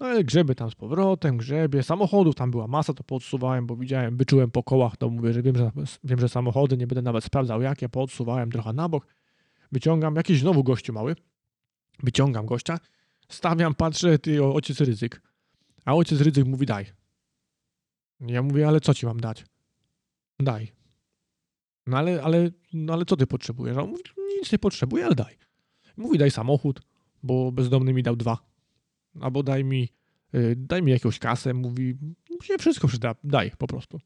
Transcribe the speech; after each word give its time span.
No 0.00 0.06
ale 0.06 0.24
grzebie 0.24 0.54
tam 0.54 0.70
z 0.70 0.74
powrotem, 0.74 1.36
grzebie. 1.36 1.82
Samochodów 1.82 2.34
tam 2.34 2.50
była 2.50 2.66
masa, 2.66 2.94
to 2.94 3.04
podsuwałem, 3.04 3.66
bo 3.66 3.76
widziałem, 3.76 4.16
wyczułem 4.16 4.50
po 4.50 4.62
kołach, 4.62 4.96
to 4.96 5.10
mówię, 5.10 5.32
że 5.32 5.42
wiem, 5.42 5.56
że 5.56 5.70
wiem, 6.04 6.20
że 6.20 6.28
samochody, 6.28 6.76
nie 6.76 6.86
będę 6.86 7.02
nawet 7.02 7.24
sprawdzał 7.24 7.62
jakie, 7.62 7.88
podsuwałem 7.88 8.52
trochę 8.52 8.72
na 8.72 8.88
bok. 8.88 9.06
Wyciągam 9.72 10.16
jakiś 10.16 10.40
znowu 10.40 10.64
gościu 10.64 10.92
mały. 10.92 11.16
Wyciągam 12.02 12.46
gościa, 12.46 12.78
stawiam, 13.28 13.74
patrzę, 13.74 14.18
ty 14.18 14.44
ojciec 14.44 14.80
ryzyk. 14.80 15.22
A 15.84 15.94
ojciec 15.94 16.20
ryzyk 16.20 16.46
mówi 16.46 16.66
daj. 16.66 16.86
Ja 18.20 18.42
mówię, 18.42 18.68
ale 18.68 18.80
co 18.80 18.94
ci 18.94 19.06
mam 19.06 19.20
dać? 19.20 19.44
Daj. 20.38 20.72
No 21.86 21.98
ale, 21.98 22.22
ale, 22.22 22.50
no 22.72 22.92
ale 22.92 23.04
co 23.04 23.16
ty 23.16 23.26
potrzebujesz? 23.26 23.76
A 23.76 23.82
on 23.82 23.90
mówi, 23.90 24.02
nic 24.40 24.52
nie 24.52 24.58
potrzebuję, 24.58 25.06
ale 25.06 25.14
daj. 25.14 25.38
Mówi, 25.96 26.18
daj 26.18 26.30
samochód, 26.30 26.80
bo 27.22 27.52
bezdomny 27.52 27.92
mi 27.92 28.02
dał 28.02 28.16
dwa. 28.16 28.49
Albo 29.20 29.42
daj 29.42 29.64
mi, 29.64 29.88
yy, 30.32 30.56
daj 30.56 30.82
mi 30.82 30.92
jakąś 30.92 31.18
kasę. 31.18 31.54
Mówi, 31.54 31.98
się 32.42 32.58
wszystko 32.58 32.88
przyda, 32.88 33.14
daj 33.24 33.50
po 33.58 33.66
prostu. 33.66 34.00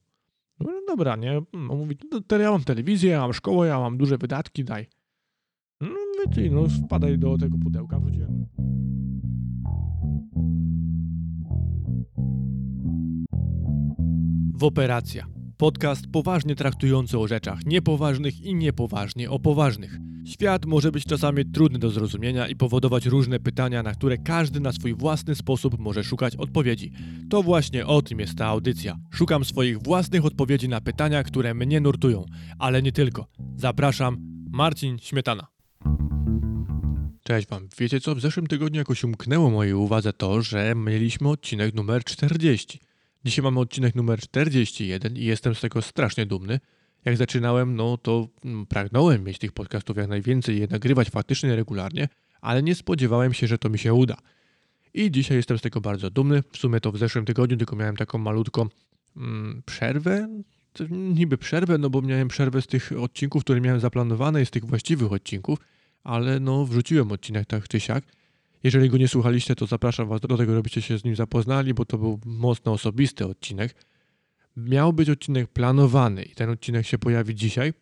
No 0.60 0.72
dobra, 0.86 1.16
nie? 1.16 1.42
No, 1.52 1.76
mówi, 1.76 1.98
no, 2.30 2.38
ja 2.38 2.50
mam 2.50 2.64
telewizję, 2.64 3.10
ja 3.10 3.20
mam 3.20 3.32
szkołę, 3.32 3.68
ja 3.68 3.80
mam 3.80 3.98
duże 3.98 4.18
wydatki, 4.18 4.64
daj. 4.64 4.86
No 5.80 5.88
mówię, 6.26 6.50
no 6.50 6.66
wpadaj 6.68 7.18
do 7.18 7.38
tego 7.38 7.58
pudełka, 7.58 8.00
wróciłem. 8.00 8.46
W 14.54 14.64
operacja. 14.64 15.26
Podcast 15.56 16.06
poważnie 16.12 16.54
traktujący 16.54 17.18
o 17.18 17.28
rzeczach 17.28 17.66
niepoważnych 17.66 18.40
i 18.40 18.54
niepoważnie 18.54 19.30
o 19.30 19.38
poważnych. 19.38 19.98
Świat 20.26 20.66
może 20.66 20.92
być 20.92 21.04
czasami 21.04 21.44
trudny 21.44 21.78
do 21.78 21.90
zrozumienia 21.90 22.48
i 22.48 22.56
powodować 22.56 23.06
różne 23.06 23.40
pytania, 23.40 23.82
na 23.82 23.94
które 23.94 24.18
każdy 24.18 24.60
na 24.60 24.72
swój 24.72 24.94
własny 24.94 25.34
sposób 25.34 25.78
może 25.78 26.04
szukać 26.04 26.36
odpowiedzi. 26.36 26.92
To 27.30 27.42
właśnie 27.42 27.86
o 27.86 28.02
tym 28.02 28.20
jest 28.20 28.38
ta 28.38 28.46
audycja. 28.46 28.96
Szukam 29.10 29.44
swoich 29.44 29.82
własnych 29.82 30.24
odpowiedzi 30.24 30.68
na 30.68 30.80
pytania, 30.80 31.22
które 31.22 31.54
mnie 31.54 31.80
nurtują, 31.80 32.24
ale 32.58 32.82
nie 32.82 32.92
tylko. 32.92 33.26
Zapraszam, 33.56 34.16
Marcin 34.50 34.98
Śmietana. 34.98 35.46
Cześć 37.22 37.48
Wam. 37.48 37.68
Wiecie 37.78 38.00
co? 38.00 38.14
W 38.14 38.20
zeszłym 38.20 38.46
tygodniu 38.46 38.78
jakoś 38.78 39.04
umknęło 39.04 39.50
mojej 39.50 39.74
uwadze 39.74 40.12
to, 40.12 40.42
że 40.42 40.74
mieliśmy 40.74 41.28
odcinek 41.28 41.74
numer 41.74 42.04
40. 42.04 42.80
Dzisiaj 43.24 43.42
mamy 43.42 43.60
odcinek 43.60 43.94
numer 43.94 44.20
41 44.20 45.16
i 45.16 45.24
jestem 45.24 45.54
z 45.54 45.60
tego 45.60 45.82
strasznie 45.82 46.26
dumny. 46.26 46.60
Jak 47.04 47.16
zaczynałem, 47.16 47.76
no 47.76 47.96
to 47.96 48.28
mm, 48.44 48.66
pragnąłem 48.66 49.24
mieć 49.24 49.38
tych 49.38 49.52
podcastów 49.52 49.96
jak 49.96 50.08
najwięcej 50.08 50.60
je 50.60 50.66
nagrywać 50.70 51.10
faktycznie 51.10 51.56
regularnie, 51.56 52.08
ale 52.40 52.62
nie 52.62 52.74
spodziewałem 52.74 53.34
się, 53.34 53.46
że 53.46 53.58
to 53.58 53.68
mi 53.68 53.78
się 53.78 53.94
uda. 53.94 54.16
I 54.94 55.10
dzisiaj 55.10 55.36
jestem 55.36 55.58
z 55.58 55.62
tego 55.62 55.80
bardzo 55.80 56.10
dumny. 56.10 56.42
W 56.52 56.56
sumie 56.56 56.80
to 56.80 56.92
w 56.92 56.98
zeszłym 56.98 57.24
tygodniu 57.24 57.56
tylko 57.56 57.76
miałem 57.76 57.96
taką 57.96 58.18
malutką 58.18 58.68
mm, 59.16 59.62
przerwę. 59.66 60.28
Niby 60.90 61.38
przerwę, 61.38 61.78
no 61.78 61.90
bo 61.90 62.02
miałem 62.02 62.28
przerwę 62.28 62.62
z 62.62 62.66
tych 62.66 62.92
odcinków, 63.00 63.44
które 63.44 63.60
miałem 63.60 63.80
zaplanowane 63.80 64.42
i 64.42 64.46
z 64.46 64.50
tych 64.50 64.64
właściwych 64.64 65.12
odcinków, 65.12 65.58
ale 66.04 66.40
no 66.40 66.66
wrzuciłem 66.66 67.12
odcinek 67.12 67.46
tak 67.46 67.68
czy 67.68 67.80
siak. 67.80 68.04
Jeżeli 68.64 68.90
go 68.90 68.96
nie 68.96 69.08
słuchaliście, 69.08 69.54
to 69.54 69.66
zapraszam 69.66 70.08
Was 70.08 70.20
do 70.20 70.36
tego, 70.36 70.54
żebyście 70.54 70.82
się 70.82 70.98
z 70.98 71.04
nim 71.04 71.16
zapoznali, 71.16 71.74
bo 71.74 71.84
to 71.84 71.98
był 71.98 72.20
mocno 72.24 72.72
osobisty 72.72 73.26
odcinek. 73.26 73.74
Miał 74.56 74.92
być 74.92 75.10
odcinek 75.10 75.48
planowany 75.48 76.22
i 76.22 76.34
ten 76.34 76.50
odcinek 76.50 76.86
się 76.86 76.98
pojawi 76.98 77.34
dzisiaj. 77.34 77.72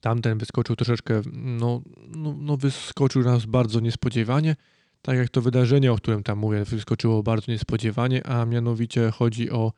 Tamten 0.00 0.38
wyskoczył 0.38 0.76
troszeczkę, 0.76 1.22
no, 1.32 1.82
no, 2.08 2.34
no 2.38 2.56
wyskoczył 2.56 3.22
nas 3.22 3.46
bardzo 3.46 3.80
niespodziewanie, 3.80 4.56
tak 5.02 5.16
jak 5.16 5.28
to 5.28 5.42
wydarzenie, 5.42 5.92
o 5.92 5.96
którym 5.96 6.22
tam 6.22 6.38
mówię, 6.38 6.64
wyskoczyło 6.64 7.22
bardzo 7.22 7.52
niespodziewanie, 7.52 8.26
a 8.26 8.46
mianowicie 8.46 9.10
chodzi 9.10 9.50
o 9.50 9.72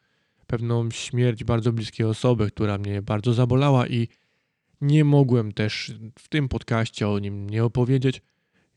pewną 0.47 0.91
śmierć 0.91 1.45
bardzo 1.45 1.73
bliskiej 1.73 2.07
osoby, 2.07 2.51
która 2.51 2.79
mnie 2.79 3.03
bardzo 3.03 3.33
zabolała 3.35 3.87
i 3.87 4.09
nie 4.81 5.05
mogłem 5.05 5.53
też 5.53 5.93
w 6.19 6.29
tym 6.29 6.49
podcaście 6.49 7.09
o 7.09 7.19
nim 7.19 7.51
nie 7.51 7.65
opowiedzieć, 7.65 8.23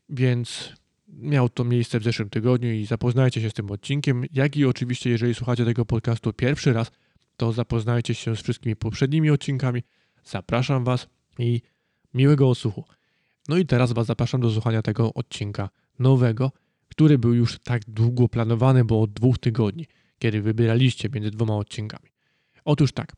więc 0.08 0.72
miał 1.08 1.48
to 1.48 1.64
miejsce 1.64 2.00
w 2.00 2.04
zeszłym 2.04 2.30
tygodniu 2.30 2.72
i 2.72 2.86
zapoznajcie 2.86 3.40
się 3.40 3.50
z 3.50 3.54
tym 3.54 3.70
odcinkiem, 3.70 4.24
jak 4.32 4.56
i 4.56 4.64
oczywiście, 4.64 5.10
jeżeli 5.10 5.34
słuchacie 5.34 5.64
tego 5.64 5.84
podcastu 5.84 6.32
pierwszy 6.32 6.72
raz, 6.72 6.90
to 7.36 7.52
zapoznajcie 7.52 8.14
się 8.14 8.36
z 8.36 8.42
wszystkimi 8.42 8.76
poprzednimi 8.76 9.30
odcinkami. 9.30 9.82
Zapraszam 10.24 10.84
Was 10.84 11.08
i 11.38 11.60
miłego 12.14 12.50
odsłuchu. 12.50 12.84
No 13.48 13.56
i 13.56 13.66
teraz 13.66 13.92
Was 13.92 14.06
zapraszam 14.06 14.40
do 14.40 14.50
słuchania 14.50 14.82
tego 14.82 15.14
odcinka 15.14 15.68
nowego, 15.98 16.52
który 16.88 17.18
był 17.18 17.34
już 17.34 17.58
tak 17.58 17.82
długo 17.88 18.28
planowany, 18.28 18.84
bo 18.84 19.00
od 19.00 19.12
dwóch 19.12 19.38
tygodni, 19.38 19.86
kiedy 20.18 20.42
wybieraliście 20.42 21.08
między 21.08 21.30
dwoma 21.30 21.56
odcinkami. 21.56 22.10
Otóż 22.64 22.92
tak. 22.92 23.12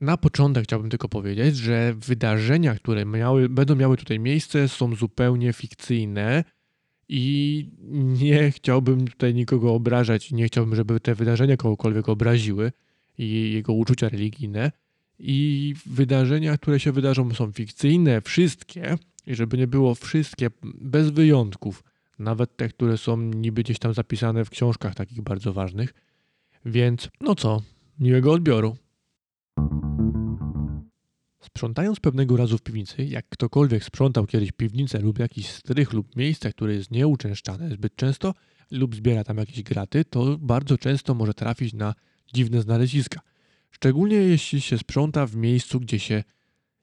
Na 0.00 0.16
początek 0.16 0.64
chciałbym 0.64 0.90
tylko 0.90 1.08
powiedzieć, 1.08 1.56
że 1.56 1.94
wydarzenia, 1.94 2.74
które 2.74 3.04
miały, 3.04 3.48
będą 3.48 3.76
miały 3.76 3.96
tutaj 3.96 4.18
miejsce, 4.18 4.68
są 4.68 4.94
zupełnie 4.94 5.52
fikcyjne 5.52 6.44
i 7.08 7.68
nie 8.20 8.50
chciałbym 8.50 9.08
tutaj 9.08 9.34
nikogo 9.34 9.74
obrażać, 9.74 10.32
nie 10.32 10.46
chciałbym, 10.46 10.76
żeby 10.76 11.00
te 11.00 11.14
wydarzenia 11.14 11.56
kogokolwiek 11.56 12.08
obraziły 12.08 12.72
i 13.18 13.52
jego 13.52 13.72
uczucia 13.72 14.08
religijne. 14.08 14.72
I 15.18 15.74
wydarzenia, 15.86 16.56
które 16.58 16.80
się 16.80 16.92
wydarzą, 16.92 17.34
są 17.34 17.52
fikcyjne, 17.52 18.20
wszystkie, 18.20 18.98
i 19.26 19.34
żeby 19.34 19.58
nie 19.58 19.66
było 19.66 19.94
wszystkie, 19.94 20.50
bez 20.62 21.10
wyjątków, 21.10 21.84
nawet 22.18 22.56
te, 22.56 22.68
które 22.68 22.98
są 22.98 23.16
niby 23.16 23.62
gdzieś 23.62 23.78
tam 23.78 23.94
zapisane 23.94 24.44
w 24.44 24.50
książkach 24.50 24.94
takich 24.94 25.22
bardzo 25.22 25.52
ważnych. 25.52 25.94
Więc, 26.64 27.08
no 27.20 27.34
co, 27.34 27.62
miłego 28.00 28.32
odbioru. 28.32 28.76
Sprzątając 31.56 32.00
pewnego 32.00 32.36
razu 32.36 32.58
w 32.58 32.62
piwnicy, 32.62 33.04
jak 33.04 33.28
ktokolwiek 33.28 33.84
sprzątał 33.84 34.26
kiedyś 34.26 34.52
piwnicę 34.52 35.00
lub 35.00 35.18
jakiś 35.18 35.48
strych 35.48 35.92
lub 35.92 36.16
miejsce, 36.16 36.50
które 36.50 36.74
jest 36.74 36.90
nieuczęszczane 36.90 37.70
zbyt 37.70 37.96
często 37.96 38.34
lub 38.70 38.96
zbiera 38.96 39.24
tam 39.24 39.36
jakieś 39.36 39.62
graty, 39.62 40.04
to 40.04 40.38
bardzo 40.38 40.78
często 40.78 41.14
może 41.14 41.34
trafić 41.34 41.74
na 41.74 41.94
dziwne 42.34 42.62
znaleziska. 42.62 43.20
Szczególnie 43.70 44.16
jeśli 44.16 44.60
się 44.60 44.78
sprząta 44.78 45.26
w 45.26 45.36
miejscu, 45.36 45.80
gdzie 45.80 45.98
się 45.98 46.24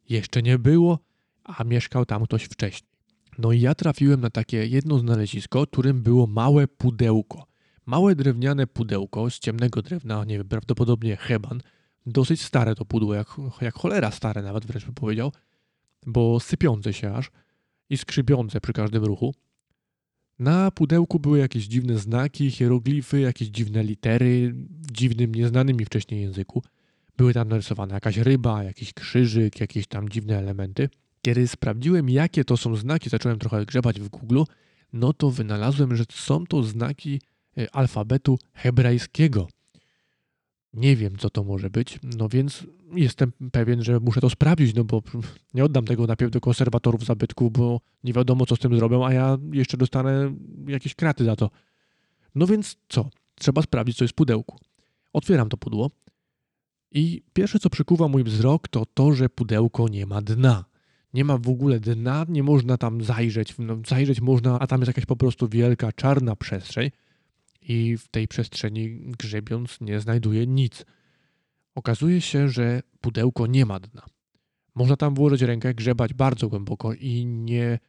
jeszcze 0.09 0.41
nie 0.41 0.59
było, 0.59 0.99
a 1.43 1.63
mieszkał 1.63 2.05
tam 2.05 2.23
ktoś 2.23 2.43
wcześniej. 2.43 2.91
No 3.37 3.51
i 3.51 3.61
ja 3.61 3.75
trafiłem 3.75 4.21
na 4.21 4.29
takie 4.29 4.67
jedno 4.67 4.99
znalezisko, 4.99 5.67
którym 5.67 6.03
było 6.03 6.27
małe 6.27 6.67
pudełko. 6.67 7.47
Małe 7.85 8.15
drewniane 8.15 8.67
pudełko 8.67 9.29
z 9.29 9.39
ciemnego 9.39 9.81
drewna, 9.81 10.25
nie 10.25 10.37
wiem, 10.37 10.47
prawdopodobnie 10.47 11.17
heban, 11.17 11.61
dosyć 12.05 12.41
stare 12.41 12.75
to 12.75 12.85
pudło, 12.85 13.13
jak, 13.13 13.27
jak 13.61 13.75
cholera 13.75 14.11
stare 14.11 14.41
nawet 14.41 14.65
wręcz 14.65 14.85
bym 14.85 14.93
powiedział, 14.93 15.31
bo 16.05 16.39
sypiące 16.39 16.93
się 16.93 17.13
aż 17.13 17.31
i 17.89 17.97
skrzypiące 17.97 18.61
przy 18.61 18.73
każdym 18.73 19.03
ruchu. 19.03 19.33
Na 20.39 20.71
pudełku 20.71 21.19
były 21.19 21.39
jakieś 21.39 21.65
dziwne 21.65 21.97
znaki, 21.97 22.51
hieroglify, 22.51 23.19
jakieś 23.19 23.47
dziwne 23.47 23.83
litery 23.83 24.53
w 24.55 24.91
dziwnym, 24.91 25.35
nieznanym 25.35 25.77
mi 25.77 25.85
wcześniej 25.85 26.21
języku. 26.21 26.63
Były 27.17 27.33
tam 27.33 27.47
narysowane 27.47 27.93
jakaś 27.93 28.17
ryba, 28.17 28.63
jakiś 28.63 28.93
krzyżyk, 28.93 29.59
jakieś 29.59 29.87
tam 29.87 30.09
dziwne 30.09 30.37
elementy. 30.37 30.89
Kiedy 31.21 31.47
sprawdziłem, 31.47 32.09
jakie 32.09 32.45
to 32.45 32.57
są 32.57 32.75
znaki, 32.75 33.09
zacząłem 33.09 33.39
trochę 33.39 33.65
grzebać 33.65 33.99
w 33.99 34.09
Google, 34.09 34.43
no 34.93 35.13
to 35.13 35.31
wynalazłem, 35.31 35.95
że 35.95 36.03
są 36.11 36.45
to 36.45 36.63
znaki 36.63 37.21
e, 37.57 37.75
alfabetu 37.75 38.39
hebrajskiego. 38.53 39.47
Nie 40.73 40.95
wiem, 40.95 41.17
co 41.17 41.29
to 41.29 41.43
może 41.43 41.69
być, 41.69 41.99
no 42.17 42.29
więc 42.29 42.67
jestem 42.95 43.31
pewien, 43.51 43.83
że 43.83 43.99
muszę 43.99 44.21
to 44.21 44.29
sprawdzić, 44.29 44.75
no 44.75 44.83
bo 44.83 45.01
nie 45.53 45.65
oddam 45.65 45.85
tego 45.85 46.07
najpierw 46.07 46.31
do 46.31 46.41
konserwatorów 46.41 47.05
zabytków, 47.05 47.51
bo 47.51 47.81
nie 48.03 48.13
wiadomo, 48.13 48.45
co 48.45 48.55
z 48.55 48.59
tym 48.59 48.75
zrobią, 48.75 49.05
a 49.05 49.13
ja 49.13 49.37
jeszcze 49.51 49.77
dostanę 49.77 50.35
jakieś 50.67 50.95
kraty 50.95 51.23
za 51.23 51.35
to. 51.35 51.49
No 52.35 52.47
więc 52.47 52.77
co? 52.89 53.09
Trzeba 53.35 53.61
sprawdzić, 53.61 53.97
co 53.97 54.03
jest 54.03 54.11
w 54.11 54.15
pudełku. 54.15 54.57
Otwieram 55.13 55.49
to 55.49 55.57
pudło 55.57 55.91
i 56.91 57.23
pierwsze, 57.33 57.59
co 57.59 57.69
przykuwa 57.69 58.07
mój 58.07 58.23
wzrok, 58.23 58.67
to 58.67 58.85
to, 58.93 59.13
że 59.13 59.29
pudełko 59.29 59.87
nie 59.87 60.05
ma 60.05 60.21
dna. 60.21 60.65
Nie 61.13 61.25
ma 61.25 61.37
w 61.37 61.49
ogóle 61.49 61.79
dna, 61.79 62.25
nie 62.29 62.43
można 62.43 62.77
tam 62.77 63.03
zajrzeć. 63.03 63.55
No, 63.59 63.77
zajrzeć 63.87 64.21
można, 64.21 64.59
a 64.59 64.67
tam 64.67 64.81
jest 64.81 64.87
jakaś 64.87 65.05
po 65.05 65.15
prostu 65.15 65.47
wielka, 65.47 65.91
czarna 65.91 66.35
przestrzeń 66.35 66.91
i 67.67 67.97
w 67.97 68.07
tej 68.07 68.27
przestrzeni 68.27 69.11
grzebiąc 69.19 69.77
nie 69.81 69.99
znajduje 69.99 70.47
nic. 70.47 70.85
Okazuje 71.75 72.21
się, 72.21 72.49
że 72.49 72.81
pudełko 73.01 73.47
nie 73.47 73.65
ma 73.65 73.79
dna. 73.79 74.05
Można 74.75 74.95
tam 74.95 75.15
włożyć 75.15 75.41
rękę, 75.41 75.73
grzebać 75.73 76.13
bardzo 76.13 76.49
głęboko 76.49 76.93
i 76.93 77.25
nie 77.25 77.79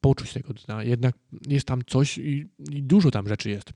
poczuć 0.00 0.32
tego 0.32 0.54
dna. 0.54 0.84
Jednak 0.84 1.14
jest 1.48 1.66
tam 1.66 1.82
coś 1.86 2.18
i, 2.18 2.46
i 2.70 2.82
dużo 2.82 3.10
tam 3.10 3.28
rzeczy 3.28 3.50
jest. 3.50 3.72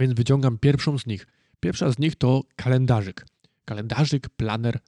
Więc 0.00 0.12
wyciągam 0.12 0.58
pierwszą 0.58 0.98
z 0.98 1.06
nich. 1.06 1.26
Pierwsza 1.60 1.92
z 1.92 1.98
nich 1.98 2.16
to 2.16 2.42
kalendarzyk. 2.56 3.26
Kalendarzyk, 3.64 4.28
planer, 4.28 4.78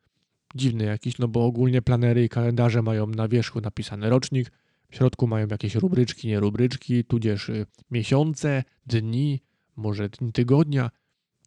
dziwny 0.55 0.85
jakiś, 0.85 1.19
no 1.19 1.29
bo 1.29 1.45
ogólnie 1.45 1.83
planery 1.83 2.25
i 2.25 2.29
kalendarze 2.29 2.83
mają 2.83 3.07
na 3.07 3.29
wierzchu 3.29 3.61
napisany 3.61 4.11
rocznik, 4.11 4.53
w 4.91 4.97
środku 4.97 5.27
mają 5.27 5.47
jakieś 5.51 5.75
rubryczki, 5.75 6.29
nie 6.29 6.41
rubryczki, 6.41 7.05
tudzież 7.05 7.49
y, 7.49 7.67
miesiące, 7.91 8.65
dni, 8.87 9.41
może 9.77 10.09
dni 10.09 10.33
tygodnia. 10.33 10.91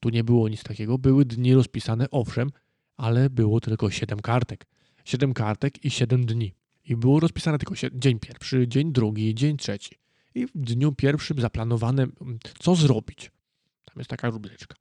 Tu 0.01 0.09
nie 0.09 0.23
było 0.23 0.49
nic 0.49 0.63
takiego. 0.63 0.97
Były 0.97 1.25
dni 1.25 1.53
rozpisane, 1.53 2.09
owszem, 2.11 2.51
ale 2.97 3.29
było 3.29 3.59
tylko 3.59 3.89
7 3.89 4.19
kartek. 4.19 4.65
7 5.05 5.33
kartek 5.33 5.85
i 5.85 5.91
7 5.91 6.25
dni. 6.25 6.53
I 6.85 6.95
było 6.95 7.19
rozpisane 7.19 7.57
tylko 7.57 7.75
dzień 7.93 8.19
pierwszy, 8.19 8.67
dzień 8.67 8.91
drugi, 8.91 9.35
dzień 9.35 9.57
trzeci. 9.57 9.95
I 10.35 10.47
w 10.47 10.51
dniu 10.55 10.91
pierwszym 10.91 11.41
zaplanowane, 11.41 12.07
co 12.59 12.75
zrobić. 12.75 13.31
Tam 13.85 13.95
jest 13.97 14.09
taka 14.09 14.29
rubryczka. 14.29 14.75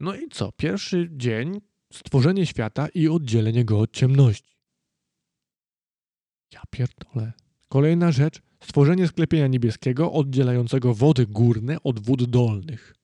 No 0.00 0.14
i 0.14 0.28
co? 0.28 0.52
Pierwszy 0.52 1.08
dzień 1.12 1.60
stworzenie 1.92 2.46
świata 2.46 2.88
i 2.88 3.08
oddzielenie 3.08 3.64
go 3.64 3.80
od 3.80 3.92
ciemności. 3.92 4.56
Ja 6.52 6.62
pierdolę. 6.70 7.32
Kolejna 7.72 8.12
rzecz, 8.12 8.42
stworzenie 8.64 9.08
sklepienia 9.08 9.46
niebieskiego 9.46 10.12
oddzielającego 10.12 10.94
wody 10.94 11.26
górne 11.26 11.82
od 11.82 12.06
wód 12.06 12.24
dolnych. 12.24 12.94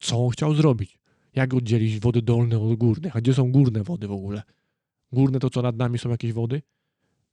Co 0.00 0.24
on 0.24 0.30
chciał 0.30 0.54
zrobić? 0.54 0.98
Jak 1.34 1.54
oddzielić 1.54 2.00
wody 2.00 2.22
dolne 2.22 2.58
od 2.58 2.74
górnych? 2.78 3.16
A 3.16 3.20
gdzie 3.20 3.34
są 3.34 3.52
górne 3.52 3.82
wody 3.82 4.08
w 4.08 4.12
ogóle? 4.12 4.42
Górne 5.12 5.38
to 5.38 5.50
co 5.50 5.62
nad 5.62 5.76
nami 5.76 5.98
są 5.98 6.10
jakieś 6.10 6.32
wody? 6.32 6.62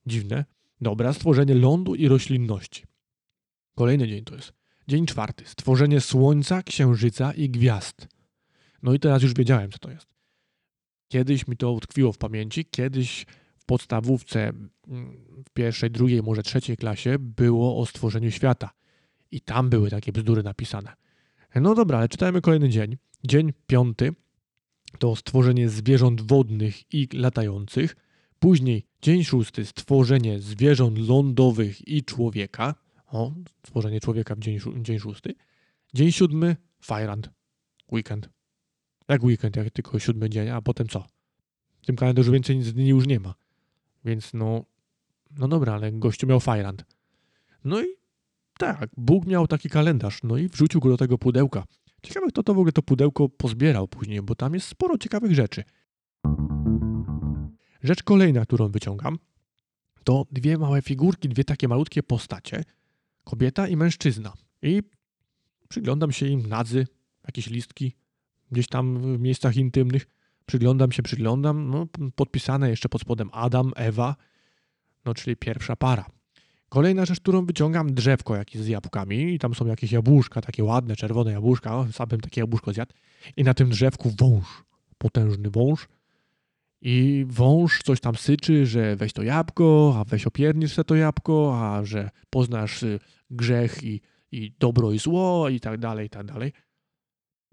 Dziwne. 0.06 0.46
Dobra, 0.82 1.14
stworzenie 1.14 1.54
lądu 1.56 1.96
i 1.96 2.08
roślinności. 2.08 2.84
Kolejny 3.76 4.08
dzień 4.08 4.24
to 4.24 4.36
jest. 4.36 4.54
Dzień 4.88 5.06
czwarty. 5.06 5.44
Stworzenie 5.48 6.02
słońca, 6.02 6.64
księżyca 6.64 7.34
i 7.34 7.50
gwiazd. 7.50 8.08
No 8.84 8.94
i 8.94 9.00
teraz 9.00 9.24
już 9.24 9.34
wiedziałem, 9.34 9.72
co 9.72 9.80
to 9.80 9.92
jest. 9.92 10.08
Kiedyś 11.08 11.48
mi 11.48 11.58
to 11.58 11.72
utkwiło 11.72 12.12
w 12.12 12.18
pamięci, 12.18 12.66
kiedyś 12.66 13.26
podstawówce, 13.70 14.40
mm, 14.88 15.44
w 15.46 15.50
pierwszej, 15.54 15.92
drugiej, 15.92 16.24
może 16.24 16.44
trzeciej 16.44 16.78
klasie 16.78 17.20
było 17.20 17.78
o 17.78 17.86
stworzeniu 17.86 18.32
świata. 18.32 18.70
I 19.32 19.42
tam 19.42 19.70
były 19.70 19.90
takie 19.90 20.12
bzdury 20.12 20.44
napisane. 20.44 20.94
No 21.56 21.76
dobra, 21.76 21.98
ale 21.98 22.10
czytajmy 22.10 22.42
kolejny 22.42 22.70
dzień. 22.70 22.98
Dzień 23.24 23.54
piąty 23.68 24.14
to 25.00 25.16
stworzenie 25.16 25.70
zwierząt 25.70 26.22
wodnych 26.22 26.94
i 26.94 27.08
latających. 27.14 27.96
Później 28.40 28.86
dzień 29.02 29.24
szósty 29.24 29.66
stworzenie 29.66 30.40
zwierząt 30.40 30.98
lądowych 30.98 31.88
i 31.88 32.04
człowieka. 32.04 32.76
O, 33.08 33.32
stworzenie 33.66 34.00
człowieka 34.00 34.36
w 34.36 34.40
dzień, 34.40 34.60
dzień 34.82 35.00
szósty. 35.00 35.36
Dzień 35.94 36.12
siódmy 36.12 36.56
Fajrand. 36.82 37.30
Weekend. 37.92 38.30
Jak 39.10 39.24
weekend, 39.24 39.56
jak 39.56 39.70
tylko 39.70 40.00
siódmy 40.00 40.30
dzień, 40.30 40.50
a 40.50 40.62
potem 40.62 40.88
co? 40.88 41.06
W 41.82 41.86
tym 41.86 41.96
kalendarzu 41.96 42.32
więcej 42.32 42.60
dni 42.60 42.88
już 42.88 43.08
nie 43.08 43.20
ma. 43.20 43.49
Więc 44.10 44.34
no, 44.34 44.66
no 45.32 45.48
dobra, 45.48 45.74
ale 45.74 45.92
gościu 45.92 46.28
miał 46.28 46.40
Fajrand. 46.40 46.86
No 47.64 47.82
i 47.82 47.86
tak, 48.58 48.90
Bóg 48.98 49.26
miał 49.26 49.48
taki 49.48 49.70
kalendarz, 49.70 50.20
no 50.24 50.38
i 50.38 50.48
wrzucił 50.48 50.82
go 50.82 50.90
do 50.90 50.98
tego 50.98 51.18
pudełka. 51.18 51.64
Ciekawe, 52.02 52.28
kto 52.28 52.44
to 52.44 52.54
w 52.54 52.58
ogóle 52.58 52.72
to 52.72 52.82
pudełko 52.82 53.30
pozbierał 53.30 53.88
później, 53.88 54.22
bo 54.22 54.36
tam 54.36 54.54
jest 54.54 54.68
sporo 54.68 54.98
ciekawych 54.98 55.36
rzeczy. 55.36 55.64
Rzecz 57.84 58.04
kolejna, 58.04 58.46
którą 58.46 58.68
wyciągam, 58.68 59.20
to 60.04 60.26
dwie 60.32 60.58
małe 60.58 60.82
figurki, 60.82 61.30
dwie 61.30 61.44
takie 61.44 61.68
malutkie 61.68 62.04
postacie, 62.04 62.64
kobieta 63.24 63.68
i 63.68 63.76
mężczyzna. 63.76 64.34
I 64.62 64.84
przyglądam 65.70 66.12
się 66.12 66.28
im 66.28 66.46
nadzy, 66.46 66.88
jakieś 67.28 67.48
listki, 67.50 67.96
gdzieś 68.52 68.68
tam 68.68 69.18
w 69.18 69.20
miejscach 69.20 69.56
intymnych. 69.56 70.08
Przyglądam 70.50 70.92
się, 70.92 71.04
przyglądam, 71.04 71.70
no, 71.70 71.88
podpisane 72.16 72.70
jeszcze 72.70 72.90
pod 72.90 73.02
spodem 73.02 73.30
Adam, 73.34 73.72
Ewa, 73.76 74.16
no 75.06 75.14
czyli 75.14 75.36
pierwsza 75.36 75.76
para. 75.76 76.06
Kolejna 76.70 77.06
rzecz, 77.06 77.20
którą 77.20 77.46
wyciągam, 77.46 77.94
drzewko 77.94 78.36
jakieś 78.36 78.62
z 78.62 78.68
jabłkami 78.68 79.34
i 79.34 79.40
tam 79.40 79.56
są 79.56 79.66
jakieś 79.66 79.92
jabłuszka, 79.92 80.42
takie 80.42 80.64
ładne, 80.64 80.96
czerwone 80.96 81.32
jabłuszka, 81.32 81.88
sam 81.92 82.08
bym 82.08 82.22
takie 82.22 82.42
jabłuszko 82.42 82.74
zjadł. 82.74 82.94
I 83.38 83.44
na 83.44 83.54
tym 83.54 83.70
drzewku 83.70 84.12
wąż, 84.20 84.46
potężny 84.98 85.50
wąż. 85.50 85.88
I 86.82 87.26
wąż 87.28 87.84
coś 87.84 88.00
tam 88.00 88.16
syczy, 88.16 88.66
że 88.66 88.96
weź 88.96 89.14
to 89.14 89.24
jabłko, 89.24 89.96
a 89.98 90.04
weź 90.04 90.28
opiernisz 90.28 90.76
to 90.88 90.96
jabłko, 90.96 91.60
a 91.62 91.86
że 91.86 92.10
poznasz 92.30 92.84
y, 92.84 93.00
grzech 93.30 93.84
i, 93.84 94.02
i 94.32 94.54
dobro 94.60 94.92
i 94.92 95.00
zło 95.00 95.50
i 95.50 95.60
tak 95.60 95.78
dalej, 95.78 96.08
i 96.08 96.10
tak 96.10 96.26
dalej. 96.26 96.54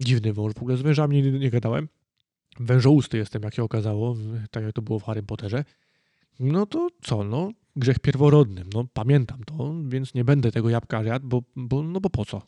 Dziwny 0.01 0.33
wąż, 0.33 0.53
w 0.53 0.57
ogóle 0.57 0.77
z 0.77 0.81
wężami 0.81 1.23
nie, 1.23 1.31
nie 1.31 1.49
gadałem. 1.49 1.87
Wężousty 2.59 3.17
jestem, 3.17 3.43
jak 3.43 3.55
się 3.55 3.63
okazało, 3.63 4.15
tak 4.51 4.63
jak 4.63 4.73
to 4.73 4.81
było 4.81 4.99
w 4.99 5.03
Harry 5.03 5.23
Potterze. 5.23 5.63
No 6.39 6.65
to 6.65 6.87
co, 7.01 7.23
no 7.23 7.51
grzech 7.75 7.99
pierworodny. 7.99 8.63
No 8.73 8.85
pamiętam 8.93 9.43
to, 9.43 9.75
więc 9.87 10.13
nie 10.13 10.25
będę 10.25 10.51
tego 10.51 10.69
jabłka 10.69 11.03
jadł, 11.03 11.27
bo, 11.27 11.41
bo, 11.55 11.83
no 11.83 12.01
bo 12.01 12.09
po 12.09 12.25
co? 12.25 12.41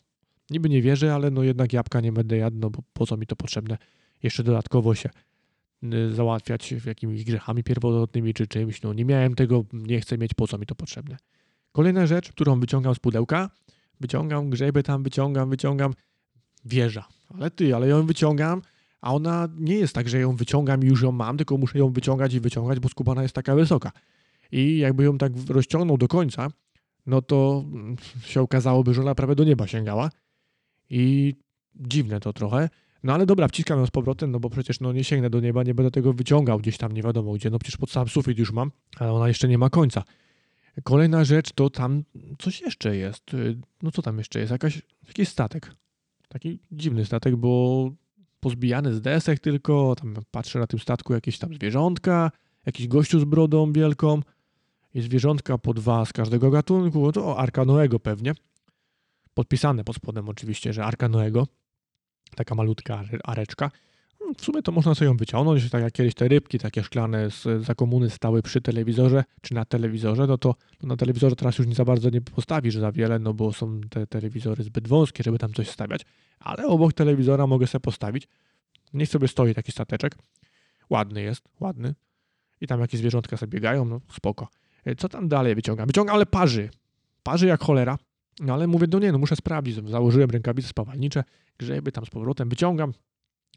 Niby 0.50 0.68
nie 0.68 0.82
wierzę, 0.82 1.14
ale 1.14 1.30
no 1.30 1.42
jednak 1.42 1.72
jabłka 1.72 2.00
nie 2.00 2.12
będę 2.12 2.36
jadł, 2.36 2.56
no 2.58 2.70
bo 2.70 2.82
po 2.92 3.06
co 3.06 3.16
mi 3.16 3.26
to 3.26 3.36
potrzebne? 3.36 3.78
Jeszcze 4.22 4.42
dodatkowo 4.44 4.94
się 4.94 5.10
y, 5.84 6.14
załatwiać 6.14 6.74
jakimiś 6.86 7.24
grzechami 7.24 7.62
pierworodnymi 7.64 8.34
czy 8.34 8.46
czymś. 8.46 8.82
No 8.82 8.92
nie 8.92 9.04
miałem 9.04 9.34
tego, 9.34 9.64
nie 9.72 10.00
chcę 10.00 10.18
mieć, 10.18 10.34
po 10.34 10.46
co 10.46 10.58
mi 10.58 10.66
to 10.66 10.74
potrzebne. 10.74 11.16
Kolejna 11.72 12.06
rzecz, 12.06 12.32
którą 12.32 12.60
wyciągam 12.60 12.94
z 12.94 12.98
pudełka, 12.98 13.50
wyciągam 14.00 14.50
grzeby 14.50 14.82
tam, 14.82 15.02
wyciągam, 15.02 15.50
wyciągam, 15.50 15.94
wieża. 16.64 17.08
Ale 17.28 17.50
ty, 17.50 17.74
ale 17.74 17.88
ją 17.88 18.06
wyciągam, 18.06 18.62
a 19.00 19.14
ona 19.14 19.48
nie 19.56 19.74
jest 19.74 19.94
tak, 19.94 20.08
że 20.08 20.20
ją 20.20 20.36
wyciągam 20.36 20.84
i 20.84 20.86
już 20.86 21.02
ją 21.02 21.12
mam, 21.12 21.36
tylko 21.36 21.56
muszę 21.56 21.78
ją 21.78 21.92
wyciągać 21.92 22.34
i 22.34 22.40
wyciągać, 22.40 22.80
bo 22.80 22.88
skubana 22.88 23.22
jest 23.22 23.34
taka 23.34 23.54
wysoka. 23.54 23.92
I 24.52 24.78
jakby 24.78 25.04
ją 25.04 25.18
tak 25.18 25.32
rozciągnął 25.48 25.98
do 25.98 26.08
końca, 26.08 26.48
no 27.06 27.22
to 27.22 27.64
się 28.24 28.40
okazałoby, 28.40 28.94
że 28.94 29.00
ona 29.00 29.14
prawie 29.14 29.34
do 29.34 29.44
nieba 29.44 29.66
sięgała. 29.66 30.10
I 30.90 31.34
dziwne 31.74 32.20
to 32.20 32.32
trochę. 32.32 32.68
No 33.02 33.14
ale 33.14 33.26
dobra, 33.26 33.48
wciskam 33.48 33.78
ją 33.78 33.86
z 33.86 33.90
powrotem, 33.90 34.30
no 34.30 34.40
bo 34.40 34.50
przecież 34.50 34.80
no 34.80 34.92
nie 34.92 35.04
sięgnę 35.04 35.30
do 35.30 35.40
nieba, 35.40 35.62
nie 35.62 35.74
będę 35.74 35.90
tego 35.90 36.12
wyciągał 36.12 36.58
gdzieś 36.58 36.78
tam, 36.78 36.92
nie 36.92 37.02
wiadomo 37.02 37.32
gdzie. 37.32 37.50
No 37.50 37.58
przecież 37.58 37.76
pod 37.76 37.90
sam 37.90 38.08
sufit 38.08 38.38
już 38.38 38.52
mam, 38.52 38.70
ale 38.96 39.12
ona 39.12 39.28
jeszcze 39.28 39.48
nie 39.48 39.58
ma 39.58 39.70
końca. 39.70 40.04
Kolejna 40.82 41.24
rzecz 41.24 41.52
to 41.52 41.70
tam 41.70 42.04
coś 42.38 42.60
jeszcze 42.60 42.96
jest. 42.96 43.22
No 43.82 43.90
co 43.90 44.02
tam 44.02 44.18
jeszcze 44.18 44.40
jest? 44.40 44.52
Jakaś, 44.52 44.82
jakiś 45.08 45.28
statek. 45.28 45.76
Taki 46.28 46.58
dziwny 46.72 47.04
statek, 47.04 47.36
bo 47.36 47.92
pozbijany 48.40 48.94
z 48.94 49.00
desek 49.00 49.40
tylko, 49.40 49.94
tam 49.96 50.14
patrzę 50.30 50.58
na 50.58 50.66
tym 50.66 50.80
statku 50.80 51.12
jakieś 51.14 51.38
tam 51.38 51.54
zwierzątka, 51.54 52.30
jakiś 52.66 52.88
gościu 52.88 53.20
z 53.20 53.24
brodą 53.24 53.72
wielką 53.72 54.20
i 54.94 55.00
zwierzątka 55.00 55.58
po 55.58 55.74
dwa 55.74 56.04
z 56.04 56.12
każdego 56.12 56.50
gatunku, 56.50 57.12
to 57.12 57.38
Arka 57.38 57.64
Noego 57.64 58.00
pewnie. 58.00 58.32
Podpisane 59.34 59.84
pod 59.84 59.96
spodem 59.96 60.28
oczywiście, 60.28 60.72
że 60.72 60.84
Arka 60.84 61.08
Noego. 61.08 61.46
Taka 62.36 62.54
malutka 62.54 63.04
areczka. 63.24 63.70
W 64.38 64.44
sumie 64.44 64.62
to 64.62 64.72
można 64.72 64.94
sobie 64.94 65.06
ją 65.06 65.16
wyciągnąć, 65.16 65.70
tak 65.70 65.82
jak 65.82 65.92
kiedyś 65.92 66.14
te 66.14 66.28
rybki 66.28 66.58
takie 66.58 66.82
szklane 66.82 67.30
z, 67.30 67.64
za 67.64 67.74
komuny 67.74 68.10
stały 68.10 68.42
przy 68.42 68.60
telewizorze, 68.60 69.24
czy 69.40 69.54
na 69.54 69.64
telewizorze, 69.64 70.26
no 70.26 70.38
to 70.38 70.54
na 70.82 70.96
telewizorze 70.96 71.36
teraz 71.36 71.58
już 71.58 71.66
nie 71.66 71.74
za 71.74 71.84
bardzo 71.84 72.10
nie 72.10 72.20
postawisz 72.20 72.76
za 72.76 72.92
wiele, 72.92 73.18
no 73.18 73.34
bo 73.34 73.52
są 73.52 73.80
te 73.90 74.06
telewizory 74.06 74.64
zbyt 74.64 74.88
wąskie, 74.88 75.22
żeby 75.22 75.38
tam 75.38 75.52
coś 75.52 75.68
stawiać, 75.68 76.06
ale 76.38 76.66
obok 76.66 76.92
telewizora 76.92 77.46
mogę 77.46 77.66
sobie 77.66 77.80
postawić. 77.80 78.28
Niech 78.92 79.08
sobie 79.08 79.28
stoi 79.28 79.54
taki 79.54 79.72
stateczek. 79.72 80.14
Ładny 80.90 81.22
jest, 81.22 81.42
ładny. 81.60 81.94
I 82.60 82.66
tam 82.66 82.80
jakieś 82.80 83.00
zwierzątka 83.00 83.36
sobie 83.36 83.50
biegają, 83.50 83.84
no 83.84 84.00
spoko. 84.12 84.48
E, 84.84 84.94
co 84.94 85.08
tam 85.08 85.28
dalej 85.28 85.54
wyciągam? 85.54 85.86
Wyciągam, 85.86 86.16
ale 86.16 86.26
parzy. 86.26 86.70
Parzy 87.22 87.46
jak 87.46 87.62
cholera. 87.62 87.98
No 88.40 88.54
ale 88.54 88.66
mówię, 88.66 88.86
no 88.92 88.98
nie, 88.98 89.12
no 89.12 89.18
muszę 89.18 89.36
sprawdzić. 89.36 89.90
Założyłem 89.90 90.30
rękawice 90.30 90.68
spawalnicze, 90.68 91.24
grzeby 91.58 91.92
tam 91.92 92.06
z 92.06 92.10
powrotem, 92.10 92.48
wyciągam 92.48 92.92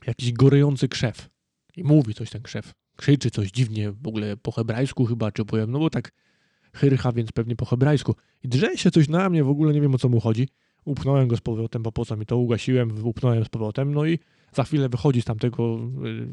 jakiś 0.07 0.33
gorejący 0.33 0.87
krzew. 0.87 1.29
I 1.77 1.83
mówi 1.83 2.13
coś 2.13 2.29
ten 2.29 2.41
krzew. 2.41 2.73
Krzyczy 2.95 3.31
coś 3.31 3.51
dziwnie, 3.51 3.91
w 3.91 4.07
ogóle 4.07 4.37
po 4.37 4.51
hebrajsku 4.51 5.05
chyba, 5.05 5.31
czy 5.31 5.45
powiem, 5.45 5.71
no 5.71 5.79
bo 5.79 5.89
tak 5.89 6.11
chyrcha, 6.73 7.11
więc 7.11 7.31
pewnie 7.31 7.55
po 7.55 7.65
hebrajsku. 7.65 8.15
I 8.43 8.47
drze 8.47 8.77
się 8.77 8.91
coś 8.91 9.09
na 9.09 9.29
mnie, 9.29 9.43
w 9.43 9.49
ogóle 9.49 9.73
nie 9.73 9.81
wiem 9.81 9.95
o 9.95 9.97
co 9.97 10.09
mu 10.09 10.19
chodzi. 10.19 10.49
Upchnąłem 10.85 11.27
go 11.27 11.37
z 11.37 11.41
powrotem, 11.41 11.83
bo 11.83 11.91
po 11.91 12.05
co 12.05 12.17
mi 12.17 12.25
to 12.25 12.37
ugasiłem, 12.37 13.05
upchnąłem 13.05 13.45
z 13.45 13.49
powrotem, 13.49 13.93
no 13.93 14.05
i 14.05 14.19
za 14.53 14.63
chwilę 14.63 14.89
wychodzi 14.89 15.21
z 15.21 15.25
tamtego 15.25 15.79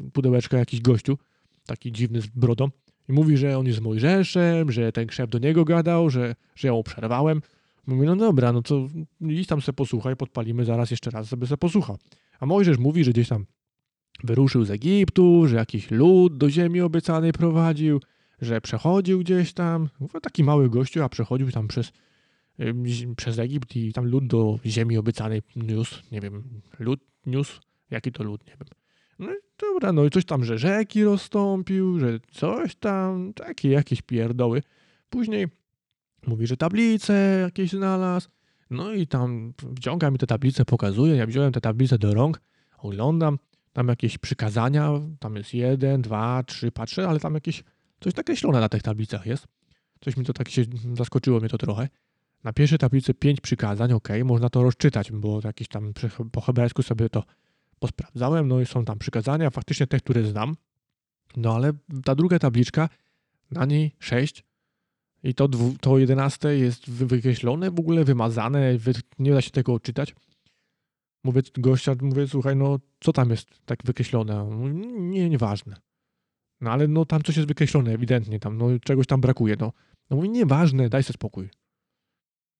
y, 0.07 0.11
pudełeczka 0.11 0.57
jakiś 0.57 0.81
gościu, 0.81 1.17
taki 1.65 1.91
dziwny 1.91 2.21
z 2.21 2.27
brodą 2.27 2.69
i 3.09 3.13
mówi, 3.13 3.37
że 3.37 3.57
on 3.57 3.67
jest 3.67 3.81
Mojżeszem, 3.81 4.71
że 4.71 4.91
ten 4.91 5.07
krzew 5.07 5.29
do 5.29 5.39
niego 5.39 5.65
gadał, 5.65 6.09
że, 6.09 6.35
że 6.55 6.67
ja 6.67 6.73
mu 6.73 6.83
przerwałem. 6.83 7.41
Mówi, 7.87 8.05
no 8.05 8.15
dobra, 8.15 8.51
no 8.51 8.61
to 8.61 8.87
idź 9.21 9.47
tam 9.47 9.61
se 9.61 9.73
posłuchaj, 9.73 10.15
podpalimy 10.15 10.65
zaraz 10.65 10.91
jeszcze 10.91 11.11
raz, 11.11 11.29
żeby 11.29 11.47
se 11.47 11.57
posłuchał. 11.57 11.97
A 12.41 12.45
Mojżesz 12.45 12.77
mówi, 12.77 13.03
że 13.03 13.11
gdzieś 13.11 13.27
tam 13.27 13.45
wyruszył 14.23 14.65
z 14.65 14.71
Egiptu, 14.71 15.47
że 15.47 15.55
jakiś 15.55 15.91
lud 15.91 16.37
do 16.37 16.49
ziemi 16.49 16.81
obiecanej 16.81 17.33
prowadził, 17.33 18.01
że 18.41 18.61
przechodził 18.61 19.19
gdzieś 19.19 19.53
tam, 19.53 19.89
taki 20.21 20.43
mały 20.43 20.69
gościu, 20.69 21.03
a 21.03 21.09
przechodził 21.09 21.51
tam 21.51 21.67
przez, 21.67 21.91
przez 23.17 23.39
Egipt 23.39 23.75
i 23.75 23.93
tam 23.93 24.05
lud 24.07 24.27
do 24.27 24.59
ziemi 24.65 24.97
obiecanej 24.97 25.41
niósł, 25.55 26.01
nie 26.11 26.21
wiem, 26.21 26.61
lud 26.79 26.99
niósł, 27.25 27.59
jaki 27.91 28.11
to 28.11 28.23
lud, 28.23 28.47
nie 28.47 28.53
wiem. 28.53 28.67
No 29.19 29.33
i 29.33 29.37
dobra, 29.57 29.93
no 29.93 30.05
i 30.05 30.09
coś 30.09 30.25
tam, 30.25 30.45
że 30.45 30.57
rzeki 30.57 31.03
rozstąpił, 31.03 31.99
że 31.99 32.19
coś 32.31 32.75
tam, 32.75 33.33
takie 33.33 33.69
jakieś 33.69 34.01
pierdoły. 34.01 34.63
Później 35.09 35.47
mówi, 36.27 36.47
że 36.47 36.57
tablice 36.57 37.39
jakieś 37.41 37.71
znalazł. 37.71 38.29
No 38.71 38.93
i 38.93 39.07
tam 39.07 39.53
wciąga 39.77 40.11
mi 40.11 40.17
tę 40.17 40.27
tablicę, 40.27 40.65
pokazuje, 40.65 41.15
ja 41.15 41.27
wziąłem 41.27 41.51
tę 41.51 41.61
tablicę 41.61 41.97
do 41.97 42.13
rąk, 42.13 42.41
oglądam, 42.77 43.39
tam 43.73 43.87
jakieś 43.87 44.17
przykazania, 44.17 44.89
tam 45.19 45.35
jest 45.35 45.53
jeden, 45.53 46.01
dwa, 46.01 46.43
trzy, 46.43 46.71
patrzę, 46.71 47.07
ale 47.07 47.19
tam 47.19 47.33
jakieś 47.33 47.63
coś 47.99 48.15
nakreślone 48.15 48.59
na 48.59 48.69
tych 48.69 48.81
tablicach 48.81 49.25
jest. 49.25 49.47
Coś 50.01 50.17
mi 50.17 50.25
to 50.25 50.33
tak 50.33 50.49
się 50.49 50.63
zaskoczyło 50.93 51.39
mnie 51.39 51.49
to 51.49 51.57
trochę. 51.57 51.89
Na 52.43 52.53
pierwszej 52.53 52.79
tablicy 52.79 53.13
pięć 53.13 53.41
przykazań, 53.41 53.93
ok, 53.93 54.09
można 54.25 54.49
to 54.49 54.63
rozczytać, 54.63 55.11
bo 55.11 55.39
jakieś 55.43 55.67
tam 55.67 55.93
po 56.31 56.41
hebrajsku 56.41 56.83
sobie 56.83 57.09
to 57.09 57.23
posprawdzałem, 57.79 58.47
no 58.47 58.61
i 58.61 58.65
są 58.65 58.85
tam 58.85 58.99
przykazania, 58.99 59.49
faktycznie 59.49 59.87
te, 59.87 59.99
które 59.99 60.23
znam. 60.23 60.55
No 61.37 61.55
ale 61.55 61.71
ta 62.05 62.15
druga 62.15 62.39
tabliczka, 62.39 62.89
na 63.51 63.65
niej 63.65 63.95
sześć 63.99 64.43
i 65.23 65.33
to, 65.33 65.49
to 65.81 65.97
jedenaste 65.97 66.57
jest 66.57 66.89
wykreślone, 66.89 67.71
w 67.71 67.79
ogóle 67.79 68.03
wymazane, 68.03 68.77
nie 69.19 69.31
da 69.31 69.41
się 69.41 69.51
tego 69.51 69.73
odczytać. 69.73 70.15
Mówię 71.23 71.41
gościa, 71.57 71.95
mówię, 72.01 72.27
słuchaj, 72.27 72.55
no 72.55 72.79
co 72.99 73.13
tam 73.13 73.29
jest 73.29 73.65
tak 73.65 73.79
wykreślone? 73.85 74.49
Nie, 74.99 75.29
nieważne. 75.29 75.75
No 76.61 76.71
ale 76.71 76.87
no 76.87 77.05
tam 77.05 77.23
coś 77.23 77.37
jest 77.37 77.47
wykreślone 77.47 77.93
ewidentnie, 77.93 78.39
tam 78.39 78.57
no 78.57 78.67
czegoś 78.79 79.07
tam 79.07 79.21
brakuje, 79.21 79.55
no. 79.59 79.73
No 80.09 80.15
mówi, 80.15 80.29
nieważne, 80.29 80.89
daj 80.89 81.03
sobie 81.03 81.13
spokój. 81.13 81.49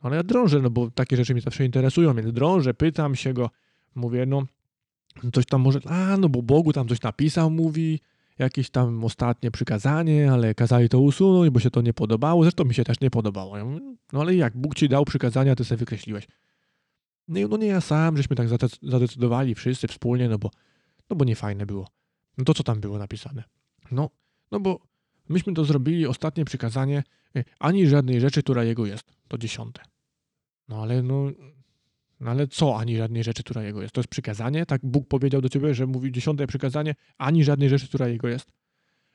No, 0.04 0.08
ale 0.08 0.16
ja 0.16 0.24
drążę, 0.24 0.60
no 0.60 0.70
bo 0.70 0.92
takie 0.92 1.18
rzeczy 1.18 1.34
mnie 1.34 1.42
zawsze 1.42 1.66
interesują, 1.66 2.16
więc 2.16 2.32
drążę, 2.32 2.74
pytam 2.74 3.16
się 3.16 3.34
go, 3.34 3.50
mówię, 3.96 4.26
no 4.26 4.44
coś 5.34 5.46
tam 5.46 5.62
może, 5.62 5.80
a 5.86 6.18
no 6.18 6.30
bo 6.30 6.42
Bogu 6.42 6.74
tam 6.74 6.88
coś 6.88 7.02
napisał, 7.02 7.52
mówi, 7.52 8.00
jakieś 8.42 8.70
tam 8.70 9.04
ostatnie 9.04 9.52
przykazanie, 9.52 10.32
ale 10.32 10.56
kazali 10.56 10.90
to 10.90 11.00
usunąć, 11.00 11.50
bo 11.50 11.60
się 11.60 11.72
to 11.72 11.82
nie 11.82 11.94
podobało, 11.94 12.44
zresztą 12.44 12.66
mi 12.66 12.74
się 12.74 12.84
też 12.84 13.00
nie 13.02 13.10
podobało. 13.10 13.58
Ja 13.58 13.66
mówię, 13.66 13.96
no 14.14 14.22
ale 14.22 14.36
jak 14.36 14.58
Bóg 14.58 14.76
ci 14.76 14.90
dał 14.90 15.06
przykazania, 15.06 15.56
ty 15.56 15.66
sobie 15.66 15.78
wykreśliłeś. 15.78 16.28
No, 17.28 17.48
no 17.48 17.58
nie 17.58 17.68
ja 17.68 17.82
sam, 17.82 18.18
żeśmy 18.18 18.36
tak 18.36 18.48
zadecydowali 18.82 19.56
wszyscy 19.56 19.88
wspólnie, 19.88 20.30
no 20.30 20.38
bo, 20.38 20.52
no 21.10 21.16
bo 21.16 21.26
nie 21.26 21.36
fajne 21.36 21.66
było. 21.66 21.88
No 22.38 22.46
to 22.46 22.54
co 22.54 22.64
tam 22.64 22.80
było 22.80 22.98
napisane? 22.98 23.44
No, 23.92 24.10
no 24.52 24.60
bo 24.60 24.80
myśmy 25.30 25.54
to 25.54 25.66
zrobili, 25.66 26.08
ostatnie 26.08 26.46
przykazanie, 26.46 27.04
y, 27.38 27.44
ani 27.60 27.88
żadnej 27.88 28.22
rzeczy, 28.22 28.44
która 28.44 28.64
jego 28.64 28.86
jest. 28.86 29.14
To 29.28 29.38
dziesiąte. 29.38 29.82
No 30.68 30.82
ale 30.82 31.04
no, 31.04 31.32
no 32.22 32.32
ale 32.32 32.48
co 32.48 32.78
ani 32.78 32.98
żadnej 32.98 33.24
rzeczy, 33.24 33.44
która 33.44 33.64
jego 33.64 33.82
jest? 33.82 33.94
To 33.94 34.02
jest 34.02 34.10
przykazanie? 34.10 34.66
Tak 34.66 34.82
Bóg 34.84 35.08
powiedział 35.08 35.42
do 35.42 35.50
ciebie, 35.50 35.74
że 35.74 35.88
mówi 35.88 36.12
dziesiąte 36.12 36.48
przykazanie, 36.48 36.96
ani 37.18 37.44
żadnej 37.44 37.70
rzeczy, 37.70 37.88
która 37.88 38.08
jego 38.08 38.28
jest? 38.28 38.52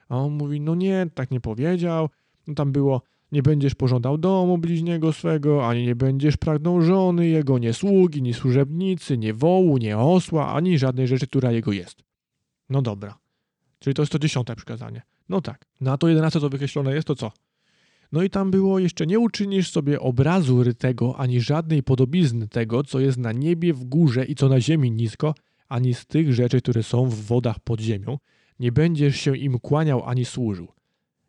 A 0.09 0.17
on 0.17 0.33
mówi, 0.33 0.61
no 0.61 0.75
nie, 0.75 1.07
tak 1.15 1.31
nie 1.31 1.41
powiedział. 1.41 2.09
No 2.47 2.55
tam 2.55 2.73
było, 2.73 3.03
nie 3.33 3.43
będziesz 3.43 3.75
pożądał 3.75 4.19
domu 4.19 4.59
bliźniego 4.59 5.13
swego, 5.13 5.69
ani 5.69 5.87
nie 5.87 5.97
będziesz 5.97 6.37
pragnął 6.37 6.83
żony 6.83 7.27
jego, 7.27 7.59
nie 7.59 7.73
sługi, 7.73 8.23
nie 8.23 8.35
służebnicy, 8.35 9.19
nie 9.19 9.35
wołu, 9.35 9.79
nie 9.79 9.99
osła, 9.99 10.53
ani 10.55 10.79
żadnej 10.79 11.09
rzeczy, 11.09 11.27
która 11.27 11.53
jego 11.53 11.73
jest. 11.73 12.03
No 12.69 12.83
dobra. 12.83 13.19
Czyli 13.79 13.95
to 13.95 14.03
jest 14.03 14.13
to 14.13 14.19
dziesiąte 14.19 14.57
przykazanie. 14.57 15.03
No 15.29 15.41
tak. 15.41 15.67
No 15.81 15.93
a 15.93 15.99
to 15.99 16.09
jedenaste, 16.09 16.41
co 16.41 16.49
wykreślone 16.49 16.95
jest, 16.95 17.09
to 17.09 17.15
co? 17.15 17.33
No 18.13 18.23
i 18.23 18.31
tam 18.31 18.51
było 18.51 18.79
jeszcze 18.79 19.07
nie 19.07 19.19
uczynisz 19.19 19.71
sobie 19.71 20.01
obrazu 20.01 20.63
rytego, 20.63 21.17
ani 21.19 21.41
żadnej 21.41 21.83
podobizny 21.83 22.49
tego, 22.49 22.83
co 22.85 23.01
jest 23.01 23.19
na 23.19 23.33
niebie 23.33 23.75
w 23.75 23.85
górze 23.85 24.25
i 24.25 24.35
co 24.35 24.49
na 24.49 24.61
ziemi 24.61 24.91
nisko, 24.91 25.35
ani 25.69 25.95
z 25.95 26.07
tych 26.07 26.35
rzeczy, 26.35 26.61
które 26.61 26.83
są 26.83 27.07
w 27.07 27.15
wodach 27.15 27.61
pod 27.61 27.81
ziemią. 27.81 28.19
Nie 28.61 28.73
będziesz 28.73 29.17
się 29.17 29.37
im 29.37 29.59
kłaniał 29.59 30.05
ani 30.05 30.25
służył. 30.25 30.69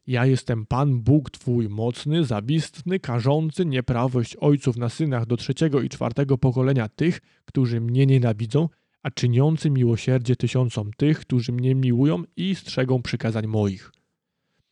Ja 0.08 0.26
jestem 0.26 0.66
Pan 0.66 1.00
Bóg 1.00 1.30
Twój 1.30 1.70
mocny, 1.70 2.26
zawistny, 2.26 3.00
karzący 3.00 3.66
nieprawość 3.66 4.36
ojców 4.36 4.78
na 4.78 4.90
synach 4.90 5.26
do 5.26 5.38
trzeciego 5.38 5.82
i 5.82 5.90
czwartego 5.90 6.38
pokolenia 6.38 6.90
tych, 6.90 7.20
którzy 7.46 7.82
mnie 7.82 8.06
nienawidzą, 8.06 8.70
a 9.04 9.12
czyniący 9.12 9.70
miłosierdzie 9.70 10.36
tysiącom 10.36 10.92
tych, 10.98 11.20
którzy 11.20 11.52
mnie 11.52 11.76
miłują 11.76 12.24
i 12.36 12.56
strzegą 12.56 13.02
przykazań 13.02 13.48
moich 13.48 13.92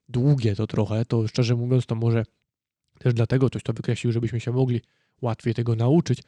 długie 0.10 0.56
to 0.56 0.68
trochę, 0.68 1.06
to 1.06 1.28
szczerze 1.28 1.56
mówiąc, 1.56 1.86
to 1.86 1.96
może 1.96 2.26
też 3.00 3.14
dlatego 3.14 3.48
ktoś 3.48 3.64
to 3.64 3.74
wykreślił, 3.74 4.14
żebyśmy 4.14 4.40
się 4.40 4.52
mogli 4.52 4.82
łatwiej 5.22 5.54
tego 5.54 5.76
nauczyć. 5.76 6.24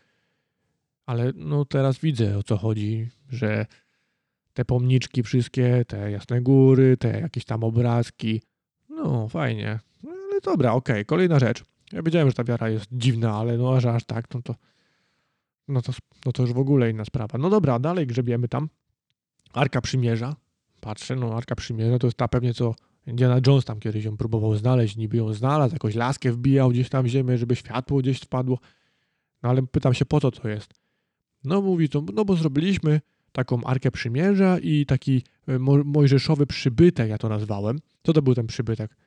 Ale 1.06 1.32
no 1.36 1.66
teraz 1.66 2.00
widzę 2.00 2.38
o 2.38 2.44
co 2.44 2.58
chodzi, 2.58 3.10
że 3.30 3.66
te 4.54 4.66
pomniczki 4.66 5.24
wszystkie, 5.24 5.86
te 5.88 6.12
jasne 6.12 6.42
góry, 6.42 6.98
te 6.98 7.20
jakieś 7.20 7.46
tam 7.46 7.64
obrazki, 7.64 8.42
no 8.90 9.28
fajnie. 9.30 9.80
Ale 10.08 10.42
dobra, 10.44 10.74
okej, 10.74 10.96
okay. 10.96 11.06
kolejna 11.06 11.40
rzecz. 11.40 11.64
Ja 11.92 12.04
wiedziałem, 12.04 12.28
że 12.28 12.34
ta 12.34 12.44
wiara 12.44 12.70
jest 12.70 12.86
dziwna, 12.92 13.36
ale 13.36 13.58
no 13.58 13.78
aż 13.78 14.04
tak, 14.04 14.34
no 14.34 14.42
to, 14.42 14.56
no 15.68 15.82
to, 15.82 15.94
no 16.26 16.32
to 16.32 16.44
już 16.44 16.54
w 16.54 16.58
ogóle 16.58 16.90
inna 16.90 17.06
sprawa. 17.06 17.38
No 17.38 17.50
dobra, 17.50 17.80
dalej 17.80 18.08
grzebiemy 18.08 18.48
tam. 18.48 18.70
Arka 19.54 19.82
Przymierza. 19.82 20.36
Patrzę, 20.82 21.16
no 21.16 21.34
Arka 21.38 21.56
Przymierza 21.56 22.00
to 22.00 22.08
jest 22.08 22.18
ta 22.18 22.28
pewnie, 22.28 22.54
co 22.54 22.76
Indiana 23.08 23.40
Jones 23.48 23.66
tam 23.66 23.80
kiedyś 23.80 24.06
ją 24.06 24.18
próbował 24.18 24.56
znaleźć, 24.56 24.96
niby 24.96 25.18
ją 25.18 25.34
znalazł, 25.34 25.76
jakąś 25.76 25.96
laskę 25.96 26.32
wbijał 26.32 26.70
gdzieś 26.70 26.90
tam 26.90 27.06
w 27.06 27.08
ziemię, 27.08 27.38
żeby 27.38 27.56
światło 27.56 28.00
gdzieś 28.00 28.20
wpadło. 28.20 28.60
No 29.44 29.50
ale 29.50 29.68
pytam 29.68 29.94
się, 29.94 30.06
po 30.06 30.22
co 30.22 30.32
to 30.32 30.50
jest? 30.50 30.74
No 31.44 31.62
mówi 31.62 31.90
to, 31.90 32.04
no 32.14 32.26
bo 32.26 32.36
zrobiliśmy 32.36 33.02
taką 33.32 33.64
Arkę 33.64 33.92
Przymierza 33.92 34.60
i 34.60 34.86
taki 34.86 35.24
e, 35.48 35.60
mo 35.60 35.84
mojżeszowy 35.84 36.48
przybytek, 36.48 37.10
ja 37.10 37.18
to 37.18 37.30
nazwałem. 37.30 37.80
Co 38.04 38.14
to 38.14 38.22
był 38.22 38.36
ten 38.36 38.48
przybytek? 38.48 38.98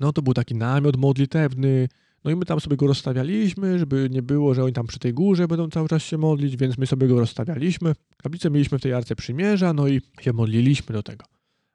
No 0.00 0.12
to 0.12 0.22
był 0.22 0.34
taki 0.34 0.54
namiot 0.54 0.96
modlitewny, 0.96 1.88
no 2.24 2.30
i 2.30 2.36
my 2.36 2.44
tam 2.44 2.60
sobie 2.60 2.76
go 2.76 2.86
rozstawialiśmy, 2.86 3.78
żeby 3.78 4.08
nie 4.10 4.22
było, 4.22 4.54
że 4.54 4.64
oni 4.64 4.72
tam 4.72 4.86
przy 4.86 4.98
tej 4.98 5.14
górze 5.14 5.48
będą 5.48 5.70
cały 5.70 5.88
czas 5.88 6.02
się 6.02 6.18
modlić, 6.18 6.56
więc 6.56 6.78
my 6.78 6.86
sobie 6.86 7.06
go 7.06 7.20
rozstawialiśmy. 7.20 7.92
Tablicę 8.22 8.50
mieliśmy 8.50 8.78
w 8.78 8.82
tej 8.82 8.92
Arce 8.92 9.16
Przymierza, 9.16 9.72
no 9.72 9.88
i 9.88 10.00
się 10.20 10.32
modliliśmy 10.32 10.92
do 10.92 11.02
tego. 11.02 11.24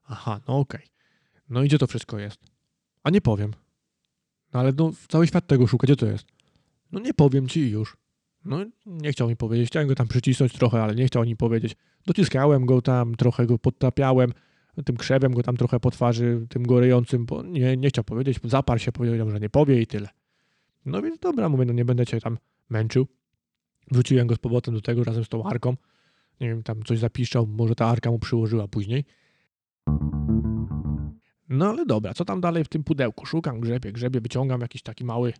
Aha, 0.07 0.39
no 0.47 0.59
okej. 0.59 0.81
Okay. 0.81 0.98
No 1.49 1.63
i 1.63 1.67
gdzie 1.67 1.77
to 1.77 1.87
wszystko 1.87 2.19
jest? 2.19 2.39
A 3.03 3.09
nie 3.09 3.21
powiem. 3.21 3.51
No 4.53 4.59
ale 4.59 4.73
no, 4.77 4.91
cały 5.07 5.27
świat 5.27 5.47
tego 5.47 5.67
szuka, 5.67 5.85
gdzie 5.85 5.95
to 5.95 6.05
jest? 6.05 6.25
No 6.91 6.99
nie 6.99 7.13
powiem 7.13 7.47
ci 7.47 7.69
już. 7.69 7.97
No 8.45 8.65
nie 8.85 9.11
chciał 9.11 9.29
mi 9.29 9.35
powiedzieć, 9.35 9.67
chciałem 9.67 9.87
go 9.87 9.95
tam 9.95 10.07
przycisnąć 10.07 10.53
trochę, 10.53 10.83
ale 10.83 10.95
nie 10.95 11.05
chciał 11.05 11.23
mi 11.23 11.35
powiedzieć. 11.35 11.75
Dociskałem 12.05 12.65
go 12.65 12.81
tam, 12.81 13.15
trochę 13.15 13.45
go 13.45 13.59
podtapiałem, 13.59 14.33
tym 14.85 14.97
krzewem 14.97 15.33
go 15.33 15.43
tam 15.43 15.57
trochę 15.57 15.79
po 15.79 15.91
twarzy, 15.91 16.45
tym 16.49 16.63
gorejącym, 16.63 17.25
bo 17.25 17.43
nie, 17.43 17.77
nie 17.77 17.89
chciał 17.89 18.03
powiedzieć, 18.03 18.39
zaparł 18.43 18.79
się, 18.79 18.91
powiedział, 18.91 19.29
że 19.29 19.39
nie 19.39 19.49
powie 19.49 19.81
i 19.81 19.87
tyle. 19.87 20.09
No 20.85 21.01
więc 21.01 21.19
dobra, 21.19 21.49
mówię, 21.49 21.65
no 21.65 21.73
nie 21.73 21.85
będę 21.85 22.05
cię 22.05 22.21
tam 22.21 22.37
męczył. 22.69 23.07
Wróciłem 23.91 24.27
go 24.27 24.35
z 24.35 24.37
powrotem 24.37 24.73
do 24.73 24.81
tego 24.81 25.03
razem 25.03 25.23
z 25.23 25.29
tą 25.29 25.43
arką. 25.43 25.75
Nie 26.41 26.47
wiem, 26.47 26.63
tam 26.63 26.83
coś 26.83 26.99
zapiszczał, 26.99 27.47
może 27.47 27.75
ta 27.75 27.85
arka 27.85 28.11
mu 28.11 28.19
przyłożyła 28.19 28.67
później. 28.67 29.05
No 31.49 31.69
ale 31.69 31.85
dobra, 31.85 32.13
co 32.13 32.25
tam 32.25 32.41
dalej 32.41 32.63
w 32.63 32.67
tym 32.67 32.83
pudełku? 32.83 33.25
Szukam, 33.25 33.59
grzebie, 33.59 33.91
grzebie, 33.91 34.21
wyciągam 34.21 34.61
jakiś 34.61 34.81
taki 34.81 35.05
mały, 35.05 35.33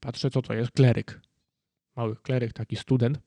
patrzę 0.00 0.30
co 0.30 0.42
to 0.42 0.54
jest, 0.54 0.70
kleryk. 0.70 1.20
Mały 1.96 2.16
kleryk, 2.16 2.52
taki 2.52 2.76
student, 2.76 3.18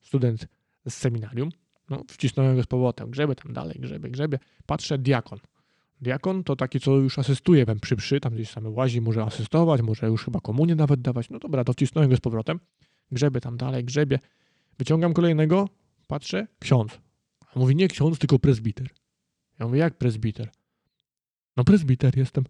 student 0.00 0.46
z 0.88 0.94
seminarium. 0.94 1.48
No, 1.90 2.02
wcisnąłem 2.08 2.56
go 2.56 2.62
z 2.62 2.66
powrotem, 2.66 3.10
grzebie 3.10 3.34
tam 3.34 3.52
dalej, 3.52 3.76
grzebie, 3.80 4.10
grzebie. 4.10 4.38
Patrzę, 4.66 4.98
diakon. 4.98 5.38
Diakon 6.00 6.44
to 6.44 6.56
taki, 6.56 6.80
co 6.80 6.96
już 6.96 7.18
asystuje 7.18 7.64
we 7.64 7.76
przy 7.76 7.96
przy, 7.96 8.20
tam 8.20 8.34
gdzieś 8.34 8.50
same 8.50 8.70
łazi, 8.70 9.00
może 9.00 9.22
asystować, 9.22 9.82
może 9.82 10.06
już 10.06 10.24
chyba 10.24 10.40
komunię 10.40 10.74
nawet 10.74 11.00
dawać. 11.00 11.30
No 11.30 11.38
dobra, 11.38 11.64
to 11.64 11.72
wcisnąłem 11.72 12.10
go 12.10 12.16
z 12.16 12.20
powrotem. 12.20 12.60
Grzebie 13.12 13.40
tam 13.40 13.56
dalej, 13.56 13.84
grzebie. 13.84 14.18
Wyciągam 14.78 15.12
kolejnego, 15.12 15.68
patrzę, 16.06 16.46
ksiądz. 16.58 16.98
A 17.54 17.58
mówi 17.58 17.76
nie 17.76 17.88
ksiądz, 17.88 18.18
tylko 18.18 18.38
prezbiter. 18.38 18.88
Ja 19.58 19.66
mówię, 19.66 19.78
jak 19.78 19.98
prezbiter? 19.98 20.50
No 21.60 21.64
prezbiter 21.64 22.16
jestem. 22.16 22.44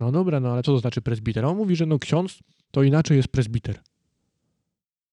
No 0.00 0.12
dobra, 0.12 0.40
no 0.40 0.52
ale 0.52 0.62
co 0.62 0.72
to 0.72 0.78
znaczy 0.78 1.02
prezbiter? 1.02 1.44
On 1.44 1.56
mówi, 1.56 1.76
że 1.76 1.86
no 1.86 1.98
ksiądz 1.98 2.38
to 2.70 2.82
inaczej 2.82 3.16
jest 3.16 3.28
prezbiter. 3.28 3.80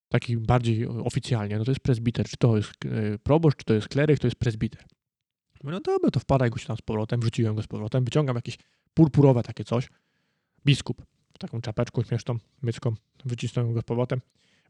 Taki 0.10 0.38
bardziej 0.38 0.88
oficjalnie. 0.88 1.58
No 1.58 1.66
to 1.66 1.72
jest 1.72 1.82
prezbiter. 1.82 2.26
Czy 2.26 2.38
to 2.38 2.58
jest 2.58 2.72
e, 2.86 3.18
proboszcz, 3.18 3.58
czy 3.58 3.66
to 3.66 3.74
jest 3.74 3.88
kleryk, 3.88 4.20
to 4.20 4.28
jest 4.28 4.36
prezbiter. 4.36 4.84
No 5.64 5.80
dobra, 5.80 6.12
to 6.12 6.20
wpadaj 6.20 6.50
go 6.50 6.58
się 6.58 6.68
tam 6.68 6.78
z 6.78 6.82
powrotem, 6.82 7.20
wrzuciłem 7.20 7.56
go 7.56 7.62
z 7.62 7.68
powrotem, 7.68 8.04
wyciągam 8.04 8.36
jakieś 8.36 8.58
purpurowe 8.94 9.44
takie 9.44 9.64
coś. 9.64 9.90
Biskup 10.66 11.06
w 11.34 11.38
taką 11.38 11.62
czapeczką 11.62 12.04
śmieszną, 12.04 12.38
mycką, 12.62 12.94
wycisnąłem 13.26 13.74
go 13.74 13.82
z 13.82 13.84
powrotem. 13.84 14.22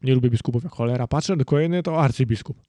Nie 0.02 0.16
lubię 0.16 0.30
biskupów 0.30 0.64
jak 0.64 0.74
cholera. 0.74 1.08
Patrzę, 1.08 1.38
do 1.38 1.46
kolejny 1.46 1.84
to 1.84 2.02
arcybiskup. 2.02 2.62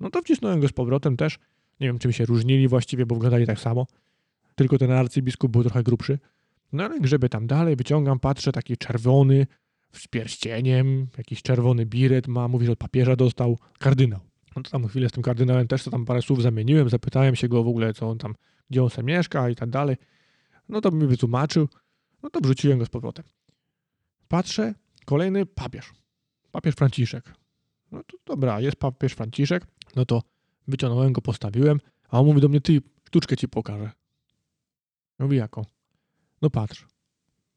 No 0.00 0.10
to 0.10 0.22
wcisnąłem 0.22 0.60
go 0.60 0.68
z 0.68 0.72
powrotem 0.72 1.16
też. 1.16 1.38
Nie 1.80 1.86
wiem, 1.86 1.98
czym 1.98 2.12
się 2.12 2.24
różnili 2.24 2.68
właściwie, 2.68 3.06
bo 3.06 3.14
wyglądali 3.14 3.46
tak 3.46 3.60
samo 3.60 3.86
tylko 4.58 4.78
ten 4.78 4.90
arcybiskup 4.90 5.52
był 5.52 5.62
trochę 5.62 5.82
grubszy. 5.82 6.18
No 6.72 6.84
ale 6.84 7.00
grzebie 7.00 7.28
tam 7.28 7.46
dalej, 7.46 7.76
wyciągam, 7.76 8.18
patrzę, 8.18 8.52
taki 8.52 8.76
czerwony, 8.76 9.46
z 9.92 10.08
pierścieniem, 10.08 11.06
jakiś 11.18 11.42
czerwony 11.42 11.86
biret 11.86 12.28
ma, 12.28 12.48
mówi, 12.48 12.66
że 12.66 12.72
od 12.72 12.78
papieża 12.78 13.16
dostał 13.16 13.58
kardynał. 13.78 14.20
No 14.56 14.62
to 14.62 14.70
tam 14.70 14.88
chwilę 14.88 15.08
z 15.08 15.12
tym 15.12 15.22
kardynałem 15.22 15.68
też 15.68 15.84
to 15.84 15.90
tam 15.90 16.04
parę 16.04 16.22
słów 16.22 16.42
zamieniłem, 16.42 16.88
zapytałem 16.88 17.36
się 17.36 17.48
go 17.48 17.64
w 17.64 17.68
ogóle, 17.68 17.94
co 17.94 18.08
on 18.10 18.18
tam, 18.18 18.34
gdzie 18.70 18.82
on 18.82 18.90
sobie 18.90 19.06
mieszka 19.06 19.50
i 19.50 19.56
tak 19.56 19.70
dalej. 19.70 19.96
No 20.68 20.80
to 20.80 20.90
mi 20.90 21.06
wytłumaczył, 21.06 21.68
no 22.22 22.30
to 22.30 22.40
wrzuciłem 22.40 22.78
go 22.78 22.86
z 22.86 22.88
powrotem. 22.88 23.24
Patrzę, 24.28 24.74
kolejny 25.04 25.46
papież. 25.46 25.92
papież 26.50 26.74
Franciszek. 26.74 27.34
No 27.92 28.02
to 28.04 28.16
dobra, 28.26 28.60
jest 28.60 28.76
papież 28.76 29.12
Franciszek, 29.12 29.66
no 29.96 30.04
to 30.04 30.22
wyciągnąłem 30.68 31.12
go, 31.12 31.20
postawiłem, 31.20 31.80
a 32.08 32.20
on 32.20 32.26
mówi 32.26 32.40
do 32.40 32.48
mnie, 32.48 32.60
ty, 32.60 32.82
sztuczkę 33.06 33.36
ci 33.36 33.48
pokażę. 33.48 33.90
Mówi 35.18 35.36
jaką? 35.36 35.62
No 36.42 36.50
patrz. 36.50 36.86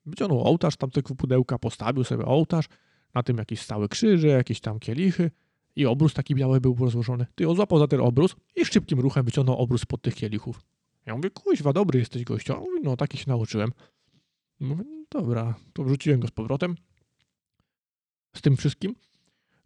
Wyciągnął 0.05 0.43
ołtarz, 0.43 0.77
tam 0.77 0.91
tego 0.91 1.15
pudełka, 1.15 1.59
postawił 1.59 2.03
sobie 2.03 2.25
ołtarz, 2.25 2.65
na 3.13 3.23
tym 3.23 3.37
jakieś 3.37 3.61
stałe 3.61 3.87
krzyże, 3.87 4.27
jakieś 4.27 4.61
tam 4.61 4.79
kielichy 4.79 5.31
i 5.75 5.85
obrus 5.85 6.13
taki 6.13 6.35
biały 6.35 6.61
był 6.61 6.75
rozłożony. 6.79 7.25
Ty 7.35 7.49
on 7.49 7.55
złapał 7.55 7.79
za 7.79 7.87
ten 7.87 8.01
obrus 8.01 8.35
i 8.55 8.65
szybkim 8.65 8.99
ruchem 8.99 9.25
wyciągnął 9.25 9.57
obrus 9.57 9.85
pod 9.85 10.01
tych 10.01 10.15
kielichów. 10.15 10.61
Ja 11.05 11.15
mówię, 11.15 11.29
kuźwa, 11.29 11.73
dobry 11.73 11.99
jesteś 11.99 12.23
gościu. 12.23 12.53
On 12.53 12.59
mówi, 12.59 12.79
no 12.83 12.97
taki 12.97 13.17
się 13.17 13.25
nauczyłem. 13.27 13.71
Mówię, 14.59 14.83
no 14.87 15.05
dobra, 15.09 15.55
to 15.73 15.83
wrzuciłem 15.83 16.19
go 16.19 16.27
z 16.27 16.31
powrotem 16.31 16.75
z 18.35 18.41
tym 18.41 18.57
wszystkim. 18.57 18.95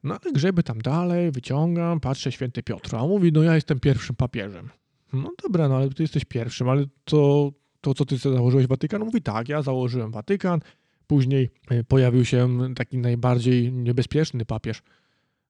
No 0.03 0.17
ale 0.23 0.33
grzeby 0.33 0.63
tam 0.63 0.81
dalej, 0.81 1.31
wyciągam, 1.31 1.99
patrzę, 1.99 2.31
święty 2.31 2.63
Piotr. 2.63 2.95
A 2.95 2.99
on 2.99 3.09
mówi, 3.09 3.31
no 3.31 3.43
ja 3.43 3.55
jestem 3.55 3.79
pierwszym 3.79 4.15
papieżem. 4.15 4.69
No 5.13 5.31
dobra, 5.43 5.69
no 5.69 5.75
ale 5.75 5.89
ty 5.89 6.03
jesteś 6.03 6.25
pierwszym, 6.25 6.69
ale 6.69 6.85
to, 7.03 7.51
to 7.85 7.93
co 7.93 8.05
ty 8.05 8.17
założyłeś 8.17 8.67
Watykan? 8.67 9.05
Mówi, 9.05 9.21
tak, 9.21 9.49
ja 9.49 9.61
założyłem 9.61 10.11
Watykan. 10.11 10.59
Później 11.07 11.49
y, 11.71 11.83
pojawił 11.83 12.25
się 12.25 12.59
taki 12.75 12.97
najbardziej 12.97 13.73
niebezpieczny 13.73 14.45
papież. 14.45 14.81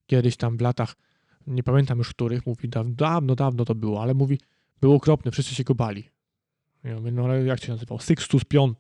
Kiedyś 0.06 0.38
tam 0.38 0.58
w 0.58 0.62
latach, 0.62 0.96
nie 1.48 1.63
pamiętam 1.63 1.98
już 1.98 2.10
których, 2.10 2.46
mówi, 2.46 2.70
dawno, 2.86 3.36
dawno 3.36 3.65
to 3.65 3.75
było, 3.75 4.01
ale 4.01 4.13
mówi, 4.13 4.39
był 4.82 4.94
okropny, 4.94 5.32
wszyscy 5.32 5.56
się 5.56 5.63
go 5.63 5.75
bali. 5.75 6.10
Ja 6.84 6.96
mówię, 6.96 7.12
no 7.12 7.24
ale 7.24 7.46
jak 7.46 7.63
się 7.63 7.72
nazywał? 7.72 8.00
Sixtus 8.00 8.42
V. 8.54 8.74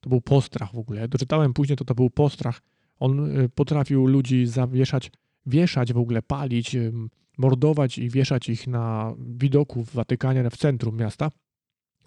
To 0.00 0.08
był 0.08 0.20
postrach 0.20 0.72
w 0.72 0.78
ogóle. 0.78 1.08
Doczytałem 1.08 1.54
później, 1.54 1.76
to 1.76 1.84
to 1.84 1.94
był 1.94 2.10
postrach. 2.10 2.60
On 2.98 3.40
y, 3.40 3.48
potrafił 3.48 4.06
ludzi 4.06 4.46
zawieszać, 4.46 5.10
wieszać 5.46 5.92
w 5.92 5.98
ogóle, 5.98 6.22
palić, 6.22 6.76
mordować 7.38 7.98
i 7.98 8.10
wieszać 8.10 8.48
ich 8.48 8.66
na 8.66 9.14
widoku 9.18 9.84
w 9.84 9.90
Watykanie, 9.90 10.50
w 10.50 10.56
centrum 10.56 10.96
miasta. 10.96 11.30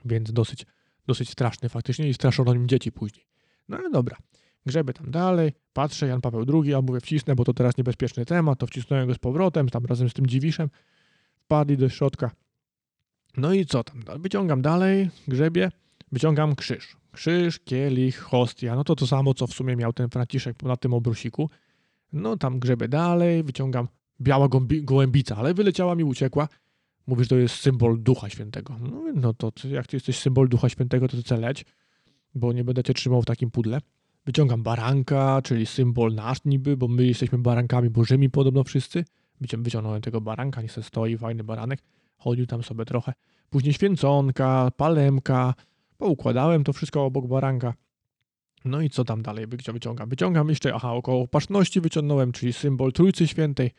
Więc 0.05 0.31
dosyć, 0.31 0.65
dosyć 1.07 1.29
straszny 1.29 1.69
faktycznie 1.69 2.09
i 2.09 2.13
straszono 2.13 2.53
nim 2.53 2.67
dzieci 2.67 2.91
później. 2.91 3.25
No 3.69 3.77
ale 3.77 3.89
dobra. 3.89 4.17
Grzebę 4.65 4.93
tam 4.93 5.11
dalej, 5.11 5.53
patrzę, 5.73 6.07
Jan 6.07 6.21
Paweł 6.21 6.45
II, 6.53 6.73
a 6.73 6.81
mówię 6.81 6.99
wcisnę, 6.99 7.35
bo 7.35 7.43
to 7.43 7.53
teraz 7.53 7.77
niebezpieczny 7.77 8.25
temat, 8.25 8.59
to 8.59 8.67
wcisnąłem 8.67 9.07
go 9.07 9.13
z 9.13 9.17
powrotem, 9.17 9.69
tam 9.69 9.85
razem 9.85 10.09
z 10.09 10.13
tym 10.13 10.27
dziwiszem, 10.27 10.69
wpadli 11.37 11.77
do 11.77 11.89
środka. 11.89 12.31
No 13.37 13.53
i 13.53 13.65
co 13.65 13.83
tam? 13.83 14.03
Wyciągam 14.19 14.61
dalej, 14.61 15.09
grzebie, 15.27 15.71
wyciągam 16.11 16.55
krzyż. 16.55 16.97
Krzyż, 17.11 17.59
kielich, 17.59 18.17
hostia, 18.17 18.75
no 18.75 18.83
to 18.83 18.95
to 18.95 19.07
samo, 19.07 19.33
co 19.33 19.47
w 19.47 19.53
sumie 19.53 19.75
miał 19.75 19.93
ten 19.93 20.09
Franciszek 20.09 20.63
na 20.63 20.77
tym 20.77 20.93
obrusiku. 20.93 21.49
No 22.13 22.37
tam 22.37 22.59
grzebę 22.59 22.87
dalej, 22.87 23.43
wyciągam 23.43 23.87
biała 24.21 24.47
gołębica, 24.81 25.35
ale 25.35 25.53
wyleciała 25.53 25.95
mi, 25.95 26.03
uciekła. 26.03 26.47
Mówisz, 27.07 27.27
to 27.27 27.35
jest 27.35 27.55
symbol 27.55 28.03
Ducha 28.03 28.29
Świętego. 28.29 28.77
No, 28.81 29.03
no 29.15 29.33
to 29.33 29.51
jak 29.69 29.87
ty 29.87 29.95
jesteś 29.95 30.19
symbol 30.19 30.49
Ducha 30.49 30.69
Świętego, 30.69 31.07
to 31.07 31.23
ty 31.23 31.37
leć, 31.37 31.65
bo 32.35 32.53
nie 32.53 32.63
będę 32.63 32.83
cię 32.83 32.93
trzymał 32.93 33.21
w 33.21 33.25
takim 33.25 33.51
pudle. 33.51 33.81
Wyciągam 34.25 34.63
baranka, 34.63 35.41
czyli 35.43 35.65
symbol 35.65 36.15
nasz 36.15 36.37
niby, 36.45 36.77
bo 36.77 36.87
my 36.87 37.05
jesteśmy 37.05 37.37
barankami 37.37 37.89
bożymi 37.89 38.29
podobno 38.29 38.63
wszyscy. 38.63 39.05
Wyciągnąłem 39.41 40.01
tego 40.01 40.21
baranka, 40.21 40.61
niech 40.61 40.71
se 40.71 40.83
stoi, 40.83 41.17
fajny 41.17 41.43
baranek. 41.43 41.83
Chodził 42.17 42.45
tam 42.45 42.63
sobie 42.63 42.85
trochę. 42.85 43.13
Później 43.49 43.73
święconka, 43.73 44.71
palemka. 44.77 45.53
Poukładałem 45.97 46.63
to 46.63 46.73
wszystko 46.73 47.05
obok 47.05 47.27
baranka. 47.27 47.73
No 48.65 48.81
i 48.81 48.89
co 48.89 49.05
tam 49.05 49.21
dalej 49.21 49.47
wyciągam? 49.47 50.09
Wyciągam 50.09 50.49
jeszcze, 50.49 50.73
aha, 50.73 50.91
około 50.91 51.27
paszności 51.27 51.81
wyciągnąłem, 51.81 52.31
czyli 52.31 52.53
symbol 52.53 52.91
Trójcy 52.91 53.27
Świętej. 53.27 53.71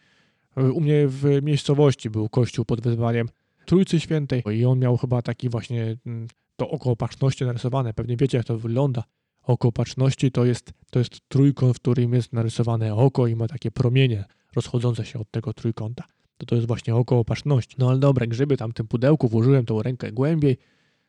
U 0.57 0.80
mnie 0.80 1.09
w 1.09 1.42
miejscowości 1.42 2.11
był 2.11 2.28
kościół 2.28 2.64
pod 2.64 2.80
wezwaniem 2.80 3.28
Trójcy 3.64 4.00
Świętej 4.00 4.43
i 4.52 4.65
on 4.65 4.78
miał 4.78 4.97
chyba 4.97 5.23
taki 5.23 5.49
właśnie 5.49 5.97
mm, 6.06 6.26
to 6.56 6.71
około 6.71 6.97
paszności 6.97 7.45
narysowane. 7.45 7.95
Pewnie 7.95 8.17
wiecie, 8.17 8.39
jak 8.39 8.47
to 8.47 8.58
wygląda. 8.58 9.04
Oko 9.43 9.69
opatrzności 9.69 10.30
to 10.30 10.45
jest, 10.45 10.73
to 10.91 10.99
jest 10.99 11.21
trójkąt, 11.28 11.76
w 11.76 11.80
którym 11.80 12.15
jest 12.15 12.32
narysowane 12.32 12.95
oko 12.95 13.26
i 13.26 13.36
ma 13.36 13.49
takie 13.49 13.71
promienie 13.71 14.25
rozchodzące 14.56 15.04
się 15.04 15.19
od 15.19 15.30
tego 15.30 15.52
trójkąta. 15.52 16.04
To 16.39 16.47
to 16.47 16.54
jest 16.54 16.67
właśnie 16.67 16.95
oko 16.95 17.19
opatrzności. 17.19 17.76
No 17.78 17.91
ale 17.91 17.99
dobre, 17.99 18.26
grzyby 18.26 18.56
tam 18.56 18.71
w 18.71 18.75
tym 18.75 18.89
pudełku, 18.89 19.28
włożyłem 19.28 19.67
tą 19.67 19.82
rękę 19.82 20.13
głębiej. 20.13 20.56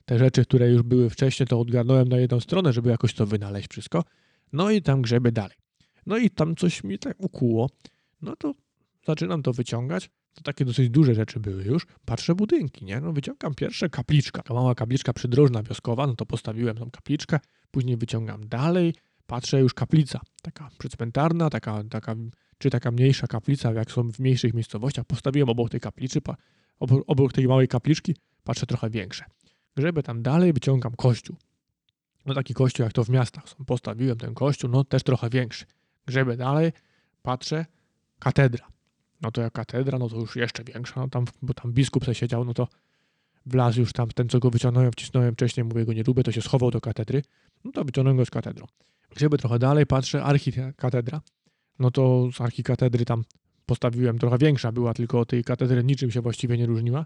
Te 0.05 0.19
rzeczy, 0.19 0.45
które 0.45 0.69
już 0.69 0.81
były 0.81 1.09
wcześniej, 1.09 1.47
to 1.47 1.59
odgarnąłem 1.59 2.07
na 2.07 2.17
jedną 2.17 2.39
stronę, 2.39 2.73
żeby 2.73 2.89
jakoś 2.89 3.13
to 3.13 3.25
wynaleźć 3.25 3.69
wszystko. 3.69 4.03
No 4.53 4.71
i 4.71 4.81
tam 4.81 5.01
grzeby 5.01 5.31
dalej. 5.31 5.57
No 6.05 6.17
i 6.17 6.29
tam 6.29 6.55
coś 6.55 6.83
mi 6.83 6.99
tak 6.99 7.15
ukuło. 7.19 7.69
No 8.21 8.35
to 8.35 8.53
zaczynam 9.05 9.43
to 9.43 9.53
wyciągać. 9.53 10.09
To 10.33 10.41
takie 10.41 10.65
dosyć 10.65 10.89
duże 10.89 11.15
rzeczy 11.15 11.39
były 11.39 11.63
już. 11.63 11.87
Patrzę 12.05 12.35
budynki, 12.35 12.85
nie? 12.85 13.01
No 13.01 13.13
wyciągam 13.13 13.55
pierwsze 13.55 13.89
kapliczka. 13.89 14.41
Taka 14.41 14.53
mała 14.53 14.75
kapliczka 14.75 15.13
przydrożna, 15.13 15.63
wioskowa, 15.63 16.07
no 16.07 16.15
to 16.15 16.25
postawiłem 16.25 16.77
tą 16.77 16.91
kapliczkę. 16.91 17.39
Później 17.71 17.97
wyciągam 17.97 18.47
dalej, 18.47 18.93
patrzę 19.27 19.59
już 19.59 19.73
kaplica. 19.73 20.19
Taka 20.41 20.69
przycmentarna, 20.77 21.49
taka, 21.49 21.83
taka, 21.89 22.15
czy 22.57 22.69
taka 22.69 22.91
mniejsza 22.91 23.27
kaplica, 23.27 23.73
jak 23.73 23.91
są 23.91 24.11
w 24.11 24.19
mniejszych 24.19 24.53
miejscowościach. 24.53 25.05
Postawiłem 25.05 25.49
obok 25.49 25.69
tej 25.69 25.79
kapliczy, 25.79 26.19
obok, 26.79 27.03
obok 27.07 27.33
tej 27.33 27.47
małej 27.47 27.67
kapliczki, 27.67 28.15
patrzę 28.43 28.65
trochę 28.65 28.89
większe. 28.89 29.25
Grzebę 29.75 30.03
tam 30.03 30.21
dalej, 30.21 30.53
wyciągam 30.53 30.95
kościół. 30.95 31.35
No 32.25 32.33
taki 32.33 32.53
kościół, 32.53 32.83
jak 32.83 32.93
to 32.93 33.03
w 33.03 33.09
miastach 33.09 33.49
są. 33.49 33.65
Postawiłem 33.65 34.17
ten 34.17 34.33
kościół, 34.33 34.69
no 34.69 34.83
też 34.83 35.03
trochę 35.03 35.29
większy. 35.29 35.65
Grzebę 36.05 36.37
dalej, 36.37 36.71
patrzę, 37.21 37.65
katedra 38.19 38.71
no 39.21 39.31
to 39.31 39.41
jak 39.41 39.53
katedra, 39.53 39.99
no 39.99 40.09
to 40.09 40.15
już 40.15 40.35
jeszcze 40.35 40.63
większa, 40.63 40.99
no 41.01 41.07
tam, 41.07 41.25
bo 41.41 41.53
tam 41.53 41.73
biskup 41.73 42.05
se 42.05 42.15
siedział, 42.15 42.45
no 42.45 42.53
to 42.53 42.67
wlazł 43.45 43.79
już 43.79 43.93
tam, 43.93 44.09
ten 44.09 44.29
co 44.29 44.39
go 44.39 44.49
wyciągnąłem, 44.49 44.91
wcisnąłem 44.91 45.33
wcześniej, 45.33 45.63
mówię 45.63 45.85
go 45.85 45.93
nie 45.93 46.03
lubię, 46.03 46.23
to 46.23 46.31
się 46.31 46.41
schował 46.41 46.71
do 46.71 46.81
katedry, 46.81 47.21
no 47.63 47.71
to 47.71 47.83
wyciągnąłem 47.83 48.17
go 48.17 48.25
z 48.25 48.29
katedrą. 48.29 48.67
Grzeby 49.15 49.37
trochę 49.37 49.59
dalej, 49.59 49.85
patrzę, 49.85 50.23
archikatedra, 50.23 51.21
no 51.79 51.91
to 51.91 52.29
z 52.33 52.41
archikatedry 52.41 53.05
tam 53.05 53.23
postawiłem, 53.65 54.19
trochę 54.19 54.37
większa 54.37 54.71
była, 54.71 54.93
tylko 54.93 55.19
od 55.19 55.29
tej 55.29 55.43
katedry 55.43 55.83
niczym 55.83 56.11
się 56.11 56.21
właściwie 56.21 56.57
nie 56.57 56.65
różniła. 56.65 57.03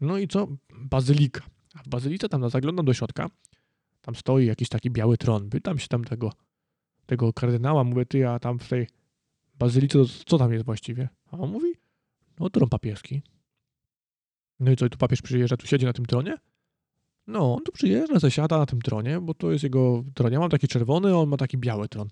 No 0.00 0.18
i 0.18 0.28
co? 0.28 0.48
Bazylika. 0.78 1.40
A 1.74 1.82
w 1.82 1.88
bazylice 1.88 2.28
tam 2.28 2.50
zaglądam 2.50 2.86
do 2.86 2.94
środka, 2.94 3.30
tam 4.02 4.14
stoi 4.14 4.46
jakiś 4.46 4.68
taki 4.68 4.90
biały 4.90 5.18
tron, 5.18 5.50
pytam 5.50 5.78
się 5.78 5.88
tam 5.88 6.04
tego, 6.04 6.32
tego 7.06 7.32
kardynała, 7.32 7.84
mówię, 7.84 8.06
ty, 8.06 8.28
a 8.28 8.38
tam 8.38 8.58
w 8.58 8.68
tej 8.68 8.88
bazylice, 9.60 9.98
co 10.26 10.38
tam 10.38 10.52
jest 10.52 10.64
właściwie? 10.64 11.08
A 11.30 11.38
on 11.38 11.50
mówi, 11.50 11.72
no 12.40 12.50
tron 12.50 12.68
papieski. 12.68 13.22
No 14.60 14.70
i 14.70 14.76
co, 14.76 14.88
tu 14.88 14.98
papież 14.98 15.22
przyjeżdża, 15.22 15.56
tu 15.56 15.66
siedzi 15.66 15.86
na 15.86 15.92
tym 15.92 16.06
tronie? 16.06 16.36
No, 17.26 17.54
on 17.54 17.62
tu 17.62 17.72
przyjeżdża, 17.72 18.18
zasiada 18.18 18.58
na 18.58 18.66
tym 18.66 18.82
tronie, 18.82 19.20
bo 19.20 19.34
to 19.34 19.52
jest 19.52 19.64
jego 19.64 20.04
tron. 20.14 20.32
Ja 20.32 20.40
mam 20.40 20.50
taki 20.50 20.68
czerwony, 20.68 21.16
on 21.16 21.28
ma 21.28 21.36
taki 21.36 21.58
biały 21.58 21.88
tron. 21.88 22.08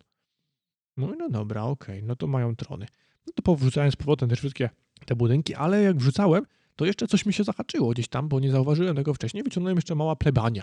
Mówi, 0.96 1.14
no 1.18 1.28
dobra, 1.28 1.62
okej, 1.62 1.96
okay, 1.96 2.08
no 2.08 2.16
to 2.16 2.26
mają 2.26 2.56
trony. 2.56 2.86
No 3.26 3.32
to 3.34 3.42
powrzucałem 3.42 3.92
z 3.92 3.96
powrotem 3.96 4.28
te 4.28 4.36
wszystkie 4.36 4.70
te 5.06 5.16
budynki, 5.16 5.54
ale 5.54 5.82
jak 5.82 5.96
wrzucałem, 5.96 6.44
to 6.76 6.84
jeszcze 6.84 7.06
coś 7.06 7.26
mi 7.26 7.32
się 7.32 7.44
zahaczyło 7.44 7.90
gdzieś 7.90 8.08
tam, 8.08 8.28
bo 8.28 8.40
nie 8.40 8.50
zauważyłem 8.50 8.96
tego 8.96 9.14
wcześniej. 9.14 9.42
Wyciągnąłem 9.42 9.76
jeszcze 9.76 9.94
mała 9.94 10.16
plebania. 10.16 10.62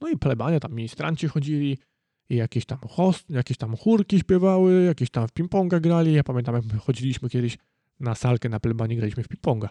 No 0.00 0.08
i 0.08 0.16
plebania, 0.16 0.60
tam 0.60 0.72
ministranci 0.74 1.28
chodzili, 1.28 1.78
i 2.30 2.36
jakieś 2.36 2.64
tam 2.64 2.78
host, 2.88 3.30
jakieś 3.30 3.56
tam 3.56 3.76
chórki 3.76 4.18
śpiewały, 4.18 4.84
jakieś 4.84 5.10
tam 5.10 5.28
w 5.28 5.32
ping-ponga 5.32 5.80
grali. 5.80 6.12
Ja 6.12 6.24
pamiętam, 6.24 6.54
jak 6.54 6.82
chodziliśmy 6.82 7.28
kiedyś 7.28 7.58
na 8.00 8.14
salkę 8.14 8.48
na 8.48 8.60
plebanii, 8.60 8.96
graliśmy 8.96 9.22
w 9.22 9.28
ping-ponga. 9.28 9.68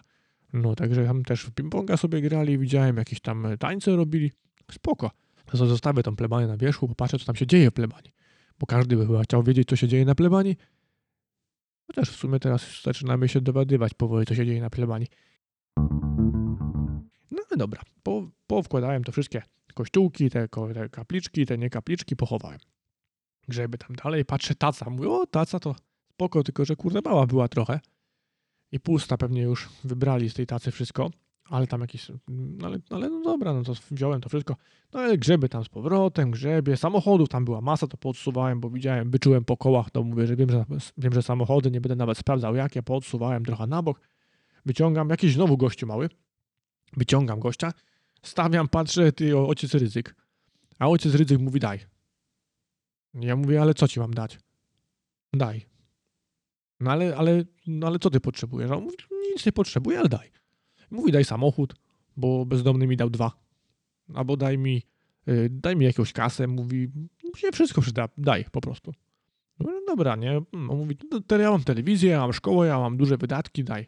No, 0.52 0.74
także 0.74 1.04
tam 1.04 1.24
też 1.24 1.42
w 1.42 1.50
ping-ponga 1.50 1.96
sobie 1.96 2.20
grali, 2.20 2.58
widziałem 2.58 2.96
jakieś 2.96 3.20
tam 3.20 3.46
tańce 3.58 3.96
robili. 3.96 4.32
Spoko. 4.72 5.10
Zostawię 5.52 6.02
tą 6.02 6.16
plebanię 6.16 6.46
na 6.46 6.56
wierzchu, 6.56 6.88
popatrzę, 6.88 7.18
co 7.18 7.24
tam 7.24 7.36
się 7.36 7.46
dzieje 7.46 7.70
w 7.70 7.74
plebanii. 7.74 8.12
Bo 8.58 8.66
każdy 8.66 8.96
by 8.96 9.06
chyba 9.06 9.22
chciał 9.22 9.42
wiedzieć, 9.42 9.68
co 9.68 9.76
się 9.76 9.88
dzieje 9.88 10.04
na 10.04 10.14
plebanii. 10.14 10.56
Chociaż 11.86 12.10
w 12.10 12.16
sumie 12.16 12.38
teraz 12.38 12.82
zaczynamy 12.82 13.28
się 13.28 13.40
dowiadywać 13.40 13.94
powoli, 13.94 14.26
co 14.26 14.34
się 14.34 14.46
dzieje 14.46 14.60
na 14.60 14.70
plebanii. 14.70 15.08
No 17.30 17.56
dobra, 17.56 17.82
po, 18.02 18.30
powkładałem 18.46 19.04
to 19.04 19.12
wszystkie 19.12 19.42
kościółki, 19.72 20.30
te, 20.30 20.48
te 20.48 20.88
kapliczki, 20.88 21.46
te 21.46 21.58
nie 21.58 21.70
kapliczki 21.70 22.16
pochowałem. 22.16 22.58
Grzeby 23.48 23.78
tam 23.78 23.96
dalej, 24.04 24.24
patrzę, 24.24 24.54
taca. 24.54 24.90
Mówię, 24.90 25.10
o, 25.10 25.26
taca 25.26 25.60
to 25.60 25.74
spoko, 26.10 26.42
tylko 26.42 26.64
że 26.64 26.76
kurde 26.76 27.00
mała 27.04 27.26
była 27.26 27.48
trochę. 27.48 27.80
I 28.72 28.80
pusta 28.80 29.16
pewnie 29.16 29.42
już 29.42 29.68
wybrali 29.84 30.30
z 30.30 30.34
tej 30.34 30.46
tacy 30.46 30.70
wszystko. 30.70 31.10
Ale 31.50 31.66
tam 31.66 31.80
jakieś, 31.80 32.08
no 32.28 32.66
ale, 32.66 32.78
ale 32.90 33.10
no 33.10 33.22
dobra, 33.22 33.54
no 33.54 33.62
to 33.62 33.72
wziąłem 33.90 34.20
to 34.20 34.28
wszystko. 34.28 34.56
No 34.92 35.00
ale 35.00 35.18
grzeby 35.18 35.48
tam 35.48 35.64
z 35.64 35.68
powrotem, 35.68 36.30
grzebie, 36.30 36.76
samochodów 36.76 37.28
tam 37.28 37.44
była 37.44 37.60
masa, 37.60 37.86
to 37.86 37.96
podsuwałem, 37.96 38.60
bo 38.60 38.70
widziałem, 38.70 39.10
wyczułem 39.10 39.44
po 39.44 39.56
kołach, 39.56 39.90
to 39.90 40.02
mówię, 40.02 40.26
że 40.26 40.36
wiem, 40.36 40.50
że 40.50 40.64
wiem, 40.98 41.12
że 41.12 41.22
samochody, 41.22 41.70
nie 41.70 41.80
będę 41.80 41.96
nawet 41.96 42.18
sprawdzał 42.18 42.54
jakie, 42.54 42.82
podsuwałem 42.82 43.44
trochę 43.44 43.66
na 43.66 43.82
bok. 43.82 44.00
Wyciągam, 44.66 45.08
jakiś 45.08 45.34
znowu 45.34 45.56
gościu 45.56 45.86
mały, 45.86 46.08
wyciągam 46.96 47.40
gościa, 47.40 47.72
Stawiam, 48.22 48.68
patrzę, 48.68 49.12
ty, 49.12 49.38
ojciec 49.38 49.74
ryzyk. 49.74 50.14
A 50.78 50.88
ojciec 50.88 51.14
ryzyk 51.14 51.40
mówi, 51.40 51.60
daj. 51.60 51.78
Ja 53.14 53.36
mówię, 53.36 53.62
ale 53.62 53.74
co 53.74 53.88
ci 53.88 54.00
mam 54.00 54.14
dać? 54.14 54.38
Daj. 55.32 55.66
No 56.80 56.90
ale, 56.90 57.16
ale, 57.16 57.44
no 57.66 57.86
ale 57.86 57.98
co 57.98 58.10
ty 58.10 58.20
potrzebujesz? 58.20 58.70
A 58.70 58.76
on 58.76 58.84
mówi, 58.84 58.96
nic 59.34 59.46
nie 59.46 59.52
potrzebuję, 59.52 59.98
ale 59.98 60.08
daj. 60.08 60.30
Mówi, 60.90 61.12
daj 61.12 61.24
samochód, 61.24 61.74
bo 62.16 62.46
bezdomny 62.46 62.86
mi 62.86 62.96
dał 62.96 63.10
dwa. 63.10 63.32
Albo 64.14 64.36
daj 64.36 64.58
mi, 64.58 64.82
y, 65.28 65.48
daj 65.50 65.76
mi 65.76 65.84
jakąś 65.84 66.12
kasę. 66.12 66.46
Mówi, 66.46 66.88
się 67.36 67.52
wszystko 67.52 67.80
przyda, 67.80 68.08
daj 68.18 68.44
po 68.44 68.60
prostu. 68.60 68.92
No 69.60 69.80
dobra, 69.86 70.16
nie? 70.16 70.42
No, 70.52 70.74
mówi, 70.74 70.96
no, 71.30 71.38
ja 71.38 71.50
mam 71.50 71.64
telewizję, 71.64 72.10
ja 72.10 72.20
mam 72.20 72.32
szkołę, 72.32 72.66
ja 72.66 72.78
mam 72.78 72.96
duże 72.96 73.16
wydatki, 73.16 73.64
daj. 73.64 73.86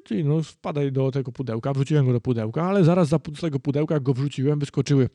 Ty, 0.00 0.24
no 0.24 0.42
wpadaj 0.42 0.92
do 0.92 1.10
tego 1.10 1.32
pudełka, 1.32 1.72
wrzuciłem 1.72 2.06
go 2.06 2.12
do 2.12 2.20
pudełka, 2.20 2.62
ale 2.62 2.84
zaraz 2.84 3.08
za, 3.08 3.18
tego 3.18 3.60
pudełka 3.60 4.00
go 4.00 4.14
wrzuciłem, 4.14 4.58
wyskoczyły 4.58 5.08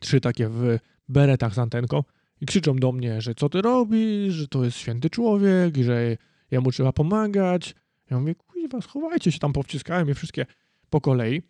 trzy 0.00 0.20
takie 0.20 0.48
w 0.48 0.78
beretach 1.08 1.54
z 1.54 1.58
antenką 1.58 2.02
i 2.40 2.46
krzyczą 2.46 2.76
do 2.76 2.92
mnie, 2.92 3.20
że 3.20 3.34
co 3.34 3.48
ty 3.48 3.62
robisz, 3.62 4.34
że 4.34 4.48
to 4.48 4.64
jest 4.64 4.76
święty 4.76 5.10
człowiek, 5.10 5.76
że 5.76 6.16
jemu 6.50 6.72
trzeba 6.72 6.92
pomagać. 6.92 7.74
Ja 8.10 8.18
mówię, 8.18 8.34
kuźwa, 8.34 8.80
schowajcie 8.80 9.32
się 9.32 9.38
tam, 9.38 9.52
powciskałem 9.52 10.08
je 10.08 10.14
wszystkie 10.14 10.46
po 10.90 11.00
kolei. 11.00 11.42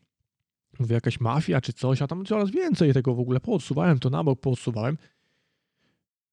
Mówię, 0.78 0.94
jakaś 0.94 1.20
mafia 1.20 1.60
czy 1.60 1.72
coś, 1.72 2.02
a 2.02 2.06
tam 2.06 2.24
coraz 2.24 2.50
więcej 2.50 2.92
tego 2.92 3.14
w 3.14 3.20
ogóle 3.20 3.40
poodsuwałem, 3.40 3.98
to 3.98 4.10
na 4.10 4.24
bok 4.24 4.40
poodsuwałem. 4.40 4.96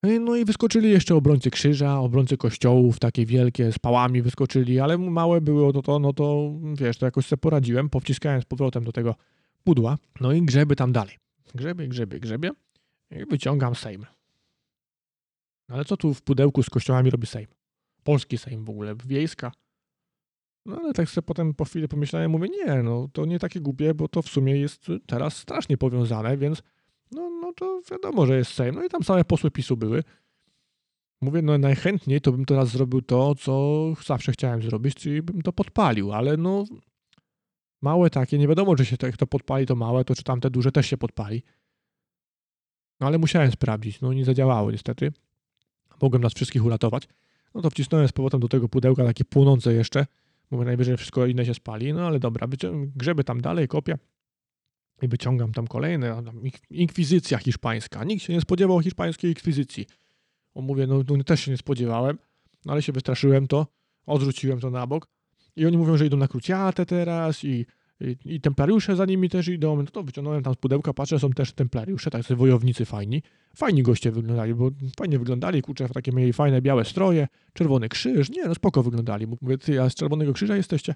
No 0.04 0.36
i 0.36 0.46
wyskoczyli 0.46 0.90
jeszcze 0.90 1.16
obrońcy 1.16 1.52
krzyża, 1.52 2.00
obrońcy 2.00 2.38
kościołów, 2.38 3.00
takie 3.00 3.26
wielkie, 3.26 3.72
z 3.72 3.80
pałami 3.80 4.22
wyskoczyli, 4.22 4.80
ale 4.80 4.98
małe 4.98 5.42
było 5.42 5.74
to, 5.74 5.82
to 5.82 6.00
no 6.00 6.14
to 6.14 6.54
wiesz, 6.74 6.98
to 6.98 7.06
jakoś 7.06 7.26
sobie 7.26 7.40
poradziłem, 7.40 7.90
powciskałem 7.90 8.42
z 8.42 8.46
powrotem 8.46 8.84
do 8.84 8.92
tego 8.92 9.16
pudła, 9.64 9.98
no 10.22 10.32
i 10.32 10.42
grzeby 10.42 10.76
tam 10.76 10.92
dalej. 10.92 11.18
Grzebie, 11.56 11.88
grzebie, 11.88 12.20
grzebie 12.20 12.52
i 13.12 13.26
wyciągam 13.26 13.76
Sejm. 13.76 14.06
Ale 15.68 15.86
co 15.86 15.98
tu 15.98 16.14
w 16.14 16.22
pudełku 16.22 16.64
z 16.64 16.70
kościołami 16.70 17.10
robi 17.10 17.28
Sejm? 17.28 17.48
Polski 18.04 18.38
Sejm 18.38 18.66
w 18.66 18.70
ogóle, 18.70 18.96
wiejska. 19.06 19.52
No 20.66 20.78
ale 20.78 20.94
tak 20.94 21.10
sobie 21.10 21.26
potem 21.26 21.54
po 21.54 21.66
chwili 21.66 21.88
pomyślałem, 21.88 22.32
mówię, 22.32 22.50
nie, 22.50 22.84
no 22.84 23.08
to 23.14 23.26
nie 23.26 23.40
takie 23.40 23.60
głupie, 23.60 23.94
bo 23.94 24.08
to 24.08 24.22
w 24.22 24.28
sumie 24.28 24.60
jest 24.60 24.88
teraz 25.06 25.38
strasznie 25.38 25.78
powiązane, 25.78 26.38
więc 26.38 26.64
to 27.54 27.82
wiadomo, 27.92 28.26
że 28.26 28.38
jest 28.38 28.54
Sejm. 28.54 28.76
No 28.76 28.86
i 28.86 28.90
tam 28.90 29.04
same 29.04 29.26
posły 29.26 29.52
PiSu 29.52 29.78
były. 29.78 30.04
Mówię, 31.22 31.42
no 31.42 31.58
najchętniej 31.58 32.22
to 32.22 32.32
bym 32.32 32.46
teraz 32.46 32.70
zrobił 32.70 33.02
to, 33.02 33.36
co 33.36 33.94
zawsze 34.06 34.32
chciałem 34.32 34.62
zrobić, 34.62 34.96
czyli 34.96 35.22
bym 35.22 35.42
to 35.42 35.54
podpalił, 35.54 36.14
ale 36.14 36.38
no 36.38 36.66
małe 37.82 38.10
takie, 38.10 38.38
nie 38.38 38.48
wiadomo, 38.48 38.76
czy 38.76 38.86
się 38.86 38.98
to, 38.98 39.08
jak 39.08 39.18
to 39.18 39.28
podpali, 39.28 39.66
to 39.66 39.76
małe, 39.76 40.06
to 40.06 40.16
czy 40.16 40.24
tamte 40.24 40.50
duże 40.50 40.72
też 40.72 40.88
się 40.88 40.98
podpali. 40.98 41.44
No 43.00 43.08
ale 43.08 43.18
musiałem 43.18 43.52
sprawdzić, 43.52 44.02
no 44.02 44.14
nie 44.14 44.26
zadziałało 44.26 44.72
niestety. 44.72 45.12
Mogłem 46.02 46.22
nas 46.22 46.34
wszystkich 46.34 46.66
uratować. 46.66 47.08
No 47.56 47.62
to 47.62 47.70
wcisnąłem 47.70 48.08
z 48.08 48.12
powrotem 48.12 48.40
do 48.40 48.48
tego 48.48 48.70
pudełka, 48.70 49.06
takie 49.06 49.26
płonące 49.26 49.74
jeszcze. 49.74 50.06
Mówię, 50.52 50.66
najwyżej 50.66 50.98
wszystko 50.98 51.26
inne 51.26 51.46
się 51.46 51.54
spali, 51.54 51.94
no 51.94 52.08
ale 52.08 52.20
dobra, 52.20 52.48
grzeby 52.96 53.24
tam 53.24 53.42
dalej, 53.42 53.68
kopię 53.68 53.98
i 55.04 55.08
wyciągam 55.08 55.52
tam 55.52 55.68
kolejne, 55.68 56.24
inkwizycja 56.70 57.38
hiszpańska. 57.38 58.04
Nikt 58.04 58.24
się 58.24 58.34
nie 58.34 58.42
spodziewał 58.42 58.80
hiszpańskiej 58.80 59.32
inkwizycji. 59.32 59.86
O, 60.54 60.62
mówię, 60.62 60.88
no, 60.88 61.04
no 61.18 61.24
też 61.24 61.40
się 61.40 61.52
nie 61.52 61.58
spodziewałem, 61.58 62.18
no, 62.66 62.74
ale 62.74 62.82
się 62.82 62.92
wystraszyłem 62.94 63.48
to, 63.48 63.68
odrzuciłem 64.06 64.60
to 64.60 64.70
na 64.70 64.88
bok. 64.88 65.08
I 65.56 65.66
oni 65.66 65.78
mówią, 65.78 65.98
że 65.98 66.06
idą 66.06 66.18
na 66.18 66.28
kruciatę 66.28 66.86
teraz 66.86 67.44
i, 67.44 67.66
i, 68.02 68.16
i 68.26 68.42
templariusze 68.42 68.96
za 68.96 69.06
nimi 69.06 69.30
też 69.30 69.48
idą. 69.48 69.76
No 69.76 69.84
to 69.84 70.04
wyciągnąłem 70.04 70.44
tam 70.44 70.54
z 70.54 70.58
pudełka, 70.58 70.94
patrzę, 70.94 71.20
są 71.20 71.30
też 71.30 71.54
templariusze, 71.54 72.10
sobie 72.24 72.38
wojownicy 72.38 72.86
fajni. 72.86 73.22
Fajni 73.56 73.84
goście 73.84 74.12
wyglądali, 74.12 74.56
bo 74.56 74.70
fajnie 74.98 75.20
wyglądali, 75.20 75.62
kurczę, 75.62 75.90
takie 75.90 76.12
mieli 76.12 76.34
fajne 76.34 76.62
białe 76.62 76.86
stroje, 76.86 77.28
czerwony 77.54 77.90
krzyż, 77.90 78.30
nie 78.30 78.46
no 78.46 78.56
spoko 78.56 78.84
wyglądali. 78.84 79.28
Mówię, 79.42 79.58
ty, 79.58 79.82
a 79.82 79.90
z 79.90 79.96
czerwonego 79.96 80.34
krzyża 80.34 80.56
jesteście? 80.56 80.96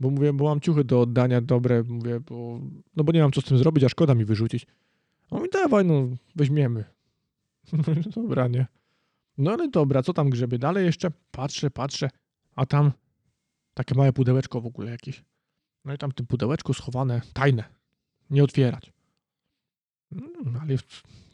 Bo 0.00 0.10
mówię, 0.10 0.32
bo 0.32 0.44
mam 0.44 0.60
ciuchy 0.60 0.84
do 0.84 1.00
oddania 1.00 1.40
dobre, 1.40 1.82
mówię, 1.82 2.20
bo, 2.20 2.60
no 2.96 3.04
bo 3.04 3.12
nie 3.12 3.22
mam 3.22 3.32
co 3.32 3.40
z 3.40 3.44
tym 3.44 3.58
zrobić, 3.58 3.84
a 3.84 3.88
szkoda 3.88 4.14
mi 4.14 4.24
wyrzucić. 4.24 4.66
On 5.30 5.42
mi 5.42 5.48
dawaj, 5.48 5.84
no 5.84 6.08
weźmiemy. 6.36 6.84
dobra, 8.16 8.48
nie. 8.48 8.66
No 9.38 9.52
ale 9.52 9.68
dobra, 9.68 10.02
co 10.02 10.12
tam 10.12 10.30
grzeby? 10.30 10.58
Dalej 10.58 10.86
jeszcze 10.86 11.10
patrzę, 11.30 11.70
patrzę, 11.70 12.10
a 12.56 12.66
tam 12.66 12.92
takie 13.74 13.94
małe 13.94 14.12
pudełeczko 14.12 14.60
w 14.60 14.66
ogóle 14.66 14.90
jakieś. 14.90 15.24
No 15.84 15.94
i 15.94 15.98
tam 15.98 16.10
w 16.10 16.14
tym 16.14 16.26
pudełeczku 16.26 16.74
schowane, 16.74 17.20
tajne, 17.32 17.64
nie 18.30 18.44
otwierać. 18.44 18.92
No, 20.10 20.60
ale 20.60 20.76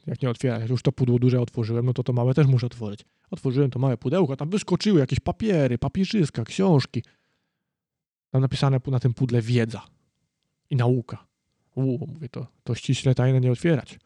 jak 0.07 0.23
nie 0.23 0.31
otwierać, 0.31 0.61
jak 0.61 0.71
już 0.71 0.83
to 0.83 0.93
pudło 0.93 1.19
duże 1.19 1.41
otworzyłem, 1.41 1.87
no 1.87 1.93
to 1.93 2.03
to 2.03 2.13
małe 2.13 2.35
też 2.35 2.47
muszę 2.47 2.67
otworzyć. 2.67 3.05
Otworzyłem 3.31 3.71
to 3.71 3.79
małe 3.79 3.97
pudełko, 3.97 4.37
tam 4.37 4.51
wyskoczyły 4.51 5.01
jakieś 5.01 5.21
papiery, 5.21 5.79
papierzyska, 5.79 6.45
książki. 6.45 7.03
Tam 8.35 8.43
napisane 8.43 8.81
na 8.87 9.01
tym 9.01 9.15
pudle 9.15 9.43
wiedza 9.43 9.83
i 10.71 10.77
nauka. 10.77 11.27
U, 11.75 12.07
mówię, 12.07 12.29
to, 12.29 12.47
to 12.65 12.75
ściśle 12.75 13.15
tajne 13.15 13.41
nie 13.41 13.53
otwierać. 13.53 13.99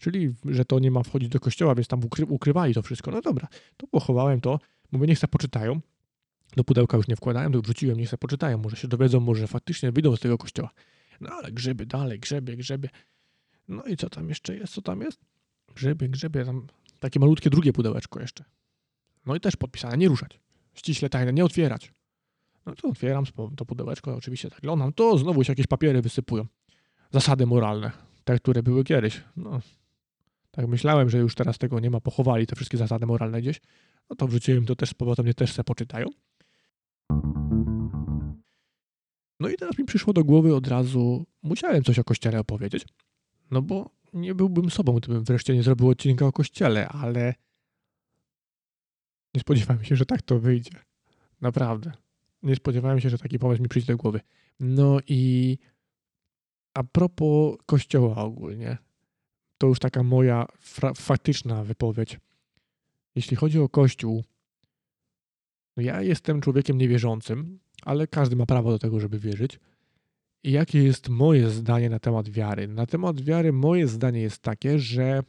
Czyli, 0.00 0.34
że 0.44 0.64
to 0.64 0.78
nie 0.78 0.90
ma 0.90 1.02
wchodzić 1.02 1.28
do 1.28 1.40
kościoła, 1.40 1.74
więc 1.74 1.88
tam 1.88 2.04
ukry, 2.04 2.26
ukrywali 2.26 2.74
to 2.74 2.82
wszystko. 2.82 3.10
No 3.10 3.20
dobra, 3.20 3.48
to 3.76 3.86
pochowałem 3.86 4.40
to. 4.40 4.58
Mówię, 4.92 5.06
niech 5.06 5.18
se 5.18 5.28
poczytają. 5.28 5.80
Do 6.56 6.64
pudełka 6.64 6.96
już 6.96 7.08
nie 7.08 7.16
wkładałem, 7.16 7.52
to 7.52 7.62
wrzuciłem, 7.62 7.98
niech 7.98 8.08
se 8.08 8.18
poczytają. 8.18 8.58
Może 8.58 8.76
się 8.76 8.88
dowiedzą, 8.88 9.20
może 9.20 9.46
faktycznie 9.46 9.92
wyjdą 9.92 10.16
z 10.16 10.20
tego 10.20 10.38
kościoła. 10.38 10.70
No 11.20 11.30
ale 11.30 11.52
grzyby 11.52 11.86
dalej, 11.86 12.20
grzebie, 12.20 12.56
grzebie. 12.56 12.88
No 13.68 13.84
i 13.84 13.96
co 13.96 14.10
tam 14.10 14.28
jeszcze 14.28 14.56
jest? 14.56 14.72
Co 14.72 14.82
tam 14.82 15.00
jest? 15.00 15.20
Grzebie, 15.74 16.08
grzebie. 16.08 16.44
Tam 16.44 16.66
takie 17.00 17.20
malutkie 17.20 17.50
drugie 17.50 17.72
pudełeczko 17.72 18.20
jeszcze. 18.20 18.44
No 19.26 19.36
i 19.36 19.40
też 19.40 19.56
podpisane, 19.56 19.96
nie 19.96 20.08
ruszać. 20.08 20.40
Ściśle 20.74 21.08
tajne, 21.08 21.32
nie 21.32 21.44
otwierać. 21.44 21.92
No 22.68 22.74
to 22.74 22.88
otwieram 22.88 23.24
to 23.56 23.66
pudełeczko, 23.66 24.14
oczywiście 24.14 24.50
tak 24.50 24.60
glądam, 24.60 24.92
to 24.92 25.18
znowu 25.18 25.44
się 25.44 25.52
jakieś 25.52 25.66
papiery 25.66 26.02
wysypują. 26.02 26.46
Zasady 27.10 27.46
moralne, 27.46 27.90
te, 28.24 28.38
które 28.38 28.62
były 28.62 28.84
kiedyś. 28.84 29.24
No, 29.36 29.60
tak 30.50 30.66
myślałem, 30.66 31.10
że 31.10 31.18
już 31.18 31.34
teraz 31.34 31.58
tego 31.58 31.80
nie 31.80 31.90
ma, 31.90 32.00
pochowali 32.00 32.46
te 32.46 32.56
wszystkie 32.56 32.76
zasady 32.76 33.06
moralne 33.06 33.42
gdzieś. 33.42 33.60
No 34.10 34.16
to 34.16 34.26
wrzuciłem 34.26 34.66
to 34.66 34.76
też 34.76 34.90
z 34.90 34.94
powrotem, 34.94 35.24
mnie 35.24 35.34
też 35.34 35.52
se 35.52 35.64
poczytają. 35.64 36.06
No 39.40 39.48
i 39.48 39.56
teraz 39.56 39.78
mi 39.78 39.84
przyszło 39.84 40.12
do 40.12 40.24
głowy 40.24 40.54
od 40.54 40.68
razu, 40.68 41.26
musiałem 41.42 41.84
coś 41.84 41.98
o 41.98 42.04
kościele 42.04 42.40
opowiedzieć. 42.40 42.86
No 43.50 43.62
bo 43.62 43.90
nie 44.12 44.34
byłbym 44.34 44.70
sobą, 44.70 44.92
gdybym 44.92 45.24
wreszcie 45.24 45.54
nie 45.54 45.62
zrobił 45.62 45.88
odcinka 45.88 46.26
o 46.26 46.32
kościele, 46.32 46.88
ale 46.88 47.34
nie 49.34 49.40
spodziewałem 49.40 49.84
się, 49.84 49.96
że 49.96 50.06
tak 50.06 50.22
to 50.22 50.38
wyjdzie. 50.38 50.70
Naprawdę. 51.40 51.92
Nie 52.42 52.56
spodziewałem 52.56 53.00
się, 53.00 53.10
że 53.10 53.18
taki 53.18 53.38
pomysł 53.38 53.62
mi 53.62 53.68
przyjdzie 53.68 53.92
do 53.92 53.96
głowy. 53.96 54.20
No 54.60 54.98
i 55.06 55.58
a 56.74 56.84
propos 56.84 57.56
kościoła 57.66 58.16
ogólnie, 58.16 58.78
to 59.58 59.66
już 59.66 59.78
taka 59.78 60.02
moja 60.02 60.46
faktyczna 60.96 61.64
wypowiedź. 61.64 62.20
Jeśli 63.14 63.36
chodzi 63.36 63.58
o 63.58 63.68
kościół, 63.68 64.24
no 65.76 65.82
ja 65.82 66.02
jestem 66.02 66.40
człowiekiem 66.40 66.78
niewierzącym, 66.78 67.58
ale 67.82 68.06
każdy 68.06 68.36
ma 68.36 68.46
prawo 68.46 68.70
do 68.70 68.78
tego, 68.78 69.00
żeby 69.00 69.18
wierzyć. 69.18 69.60
I 70.44 70.52
jakie 70.52 70.82
jest 70.82 71.08
moje 71.08 71.50
zdanie 71.50 71.90
na 71.90 71.98
temat 71.98 72.28
wiary? 72.28 72.68
Na 72.68 72.86
temat 72.86 73.20
wiary 73.20 73.52
moje 73.52 73.88
zdanie 73.88 74.20
jest 74.20 74.42
takie, 74.42 74.78
że 74.78 75.22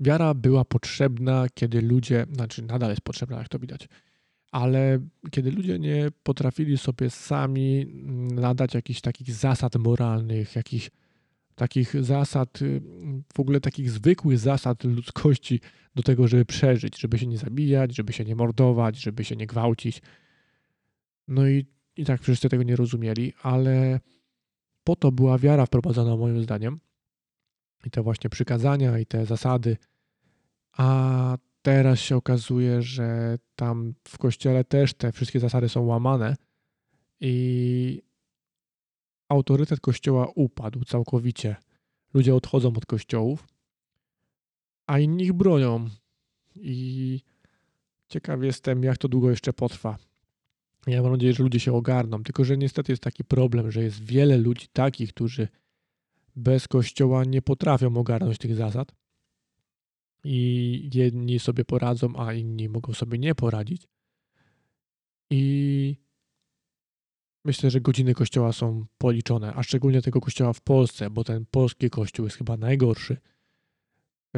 wiara 0.00 0.34
była 0.34 0.64
potrzebna, 0.64 1.46
kiedy 1.54 1.82
ludzie, 1.82 2.26
znaczy 2.32 2.62
nadal 2.62 2.90
jest 2.90 3.02
potrzebna, 3.02 3.38
jak 3.38 3.48
to 3.48 3.58
widać, 3.58 3.88
ale 4.50 4.98
kiedy 5.30 5.50
ludzie 5.50 5.78
nie 5.78 6.08
potrafili 6.22 6.78
sobie 6.78 7.10
sami 7.10 7.86
nadać 8.34 8.74
jakichś 8.74 9.00
takich 9.00 9.34
zasad 9.34 9.76
moralnych, 9.76 10.56
jakichś 10.56 10.90
takich 11.54 12.02
zasad, 12.02 12.62
y, 12.62 12.80
w 13.34 13.40
ogóle 13.40 13.60
takich 13.60 13.90
zwykłych 13.90 14.38
zasad 14.38 14.84
ludzkości 14.84 15.60
do 15.94 16.02
tego, 16.02 16.28
żeby 16.28 16.44
przeżyć, 16.44 17.00
żeby 17.00 17.18
się 17.18 17.26
nie 17.26 17.38
zabijać, 17.38 17.96
żeby 17.96 18.12
się 18.12 18.24
nie 18.24 18.36
mordować, 18.36 18.96
żeby 18.96 19.24
się 19.24 19.36
nie 19.36 19.46
gwałcić. 19.46 20.02
No 21.28 21.48
i, 21.48 21.66
i 21.96 22.04
tak 22.04 22.22
wszyscy 22.22 22.48
tego 22.48 22.62
nie 22.62 22.76
rozumieli, 22.76 23.32
ale 23.42 24.00
po 24.84 24.96
to 24.96 25.12
była 25.12 25.38
wiara 25.38 25.66
wprowadzona 25.66 26.16
moim 26.16 26.42
zdaniem. 26.42 26.80
I 27.84 27.90
te 27.90 28.02
właśnie 28.02 28.30
przykazania 28.30 28.98
i 28.98 29.06
te 29.06 29.26
zasady. 29.26 29.76
A 30.72 31.38
teraz 31.62 31.98
się 32.00 32.16
okazuje, 32.16 32.82
że 32.82 33.38
tam 33.56 33.94
w 34.08 34.18
kościele 34.18 34.64
też 34.64 34.94
te 34.94 35.12
wszystkie 35.12 35.40
zasady 35.40 35.68
są 35.68 35.84
łamane 35.84 36.36
i 37.20 38.02
autorytet 39.28 39.80
kościoła 39.80 40.28
upadł 40.34 40.84
całkowicie. 40.84 41.56
Ludzie 42.14 42.34
odchodzą 42.34 42.68
od 42.68 42.86
kościołów, 42.86 43.46
a 44.86 44.98
inni 44.98 45.24
ich 45.24 45.32
bronią. 45.32 45.88
I 46.56 47.20
ciekaw 48.08 48.42
jestem, 48.42 48.84
jak 48.84 48.98
to 48.98 49.08
długo 49.08 49.30
jeszcze 49.30 49.52
potrwa. 49.52 49.98
Ja 50.86 51.02
mam 51.02 51.12
nadzieję, 51.12 51.32
że 51.32 51.42
ludzie 51.42 51.60
się 51.60 51.72
ogarną, 51.72 52.22
tylko 52.22 52.44
że 52.44 52.56
niestety 52.56 52.92
jest 52.92 53.02
taki 53.02 53.24
problem, 53.24 53.70
że 53.70 53.82
jest 53.82 54.04
wiele 54.04 54.36
ludzi 54.36 54.66
takich, 54.72 55.12
którzy 55.12 55.48
bez 56.36 56.68
kościoła 56.68 57.24
nie 57.24 57.42
potrafią 57.42 57.96
ogarnąć 57.96 58.38
tych 58.38 58.54
zasad 58.54 58.92
i 60.24 60.90
jedni 60.94 61.38
sobie 61.38 61.64
poradzą, 61.64 62.16
a 62.16 62.34
inni 62.34 62.68
mogą 62.68 62.92
sobie 62.92 63.18
nie 63.18 63.34
poradzić. 63.34 63.88
I 65.30 65.96
myślę, 67.44 67.70
że 67.70 67.80
godziny 67.80 68.14
kościoła 68.14 68.52
są 68.52 68.86
policzone, 68.98 69.54
a 69.54 69.62
szczególnie 69.62 70.02
tego 70.02 70.20
kościoła 70.20 70.52
w 70.52 70.60
Polsce, 70.60 71.10
bo 71.10 71.24
ten 71.24 71.46
polski 71.50 71.90
kościół 71.90 72.26
jest 72.26 72.36
chyba 72.36 72.56
najgorszy. 72.56 73.16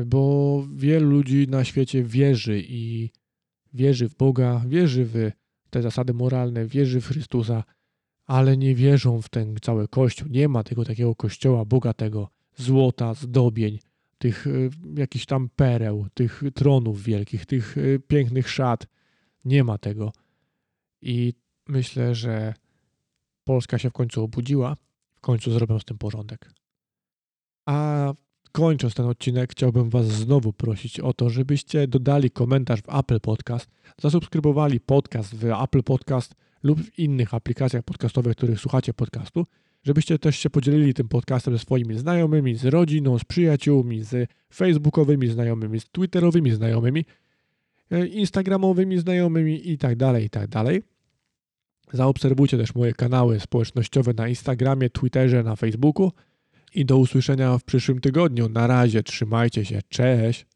Bo 0.06 0.64
wielu 0.74 1.10
ludzi 1.10 1.48
na 1.48 1.64
świecie 1.64 2.04
wierzy 2.04 2.62
i 2.68 3.10
wierzy 3.72 4.08
w 4.08 4.14
Boga, 4.14 4.64
wierzy 4.66 5.04
w 5.04 5.30
te 5.70 5.82
zasady 5.82 6.14
moralne, 6.14 6.66
wierzy 6.66 7.00
w 7.00 7.06
Chrystusa, 7.06 7.64
ale 8.24 8.56
nie 8.56 8.74
wierzą 8.74 9.22
w 9.22 9.28
ten 9.28 9.56
cały 9.62 9.88
kościół. 9.88 10.28
Nie 10.28 10.48
ma 10.48 10.64
tego 10.64 10.84
takiego 10.84 11.14
kościoła 11.14 11.64
bogatego, 11.64 12.28
złota, 12.56 13.14
zdobień, 13.14 13.78
tych 14.22 14.46
y, 14.46 14.70
jakichś 14.96 15.26
tam 15.26 15.48
pereł, 15.56 16.06
tych 16.14 16.42
tronów 16.54 17.02
wielkich, 17.02 17.46
tych 17.46 17.78
y, 17.78 18.00
pięknych 18.08 18.50
szat. 18.50 18.86
Nie 19.44 19.64
ma 19.64 19.78
tego. 19.78 20.12
I 21.00 21.34
myślę, 21.68 22.14
że 22.14 22.54
Polska 23.44 23.78
się 23.78 23.90
w 23.90 23.92
końcu 23.92 24.24
obudziła, 24.24 24.76
w 25.14 25.20
końcu 25.20 25.52
zrobią 25.52 25.78
z 25.78 25.84
tym 25.84 25.98
porządek. 25.98 26.52
A 27.66 28.12
kończąc 28.52 28.94
ten 28.94 29.06
odcinek, 29.06 29.52
chciałbym 29.52 29.90
Was 29.90 30.06
znowu 30.06 30.52
prosić 30.52 31.00
o 31.00 31.12
to, 31.12 31.30
żebyście 31.30 31.88
dodali 31.88 32.30
komentarz 32.30 32.82
w 32.82 32.94
Apple 32.94 33.20
Podcast, 33.20 33.70
zasubskrybowali 34.00 34.80
podcast 34.80 35.34
w 35.34 35.44
Apple 35.44 35.82
Podcast 35.82 36.34
lub 36.62 36.80
w 36.80 36.98
innych 36.98 37.34
aplikacjach 37.34 37.84
podcastowych, 37.84 38.36
których 38.36 38.60
słuchacie 38.60 38.94
podcastu, 38.94 39.46
żebyście 39.82 40.18
też 40.18 40.36
się 40.36 40.50
podzielili 40.50 40.94
tym 40.94 41.08
podcastem 41.08 41.54
ze 41.54 41.58
swoimi 41.58 41.98
znajomymi, 41.98 42.54
z 42.54 42.64
rodziną, 42.64 43.18
z 43.18 43.24
przyjaciółmi, 43.24 44.02
z 44.02 44.30
facebookowymi 44.54 45.28
znajomymi, 45.28 45.80
z 45.80 45.88
twitterowymi 45.88 46.50
znajomymi, 46.50 47.04
e, 47.90 48.06
instagramowymi 48.06 48.98
znajomymi 48.98 49.70
i 49.70 49.78
tak 49.78 49.96
dalej, 49.96 50.24
i 50.24 50.30
tak 50.30 50.48
dalej. 50.48 50.82
Zaobserwujcie 51.92 52.58
też 52.58 52.74
moje 52.74 52.92
kanały 52.92 53.40
społecznościowe 53.40 54.12
na 54.16 54.28
Instagramie, 54.28 54.90
Twitterze, 54.90 55.42
na 55.42 55.56
Facebooku 55.56 56.12
i 56.74 56.84
do 56.84 56.98
usłyszenia 56.98 57.58
w 57.58 57.64
przyszłym 57.64 58.00
tygodniu. 58.00 58.48
Na 58.48 58.66
razie, 58.66 59.02
trzymajcie 59.02 59.64
się, 59.64 59.80
cześć! 59.88 60.51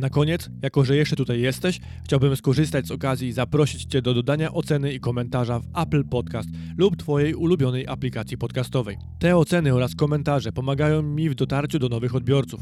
Na 0.00 0.10
koniec, 0.10 0.50
jako 0.62 0.84
że 0.84 0.96
jeszcze 0.96 1.16
tutaj 1.16 1.40
jesteś, 1.40 1.80
chciałbym 2.04 2.36
skorzystać 2.36 2.86
z 2.86 2.90
okazji 2.90 3.28
i 3.28 3.32
zaprosić 3.32 3.84
Cię 3.84 4.02
do 4.02 4.14
dodania 4.14 4.52
oceny 4.52 4.92
i 4.92 5.00
komentarza 5.00 5.60
w 5.60 5.78
Apple 5.78 6.04
Podcast 6.04 6.48
lub 6.76 6.96
Twojej 6.96 7.34
ulubionej 7.34 7.86
aplikacji 7.86 8.38
podcastowej. 8.38 8.96
Te 9.18 9.36
oceny 9.36 9.74
oraz 9.74 9.94
komentarze 9.94 10.52
pomagają 10.52 11.02
mi 11.02 11.30
w 11.30 11.34
dotarciu 11.34 11.78
do 11.78 11.88
nowych 11.88 12.14
odbiorców. 12.14 12.60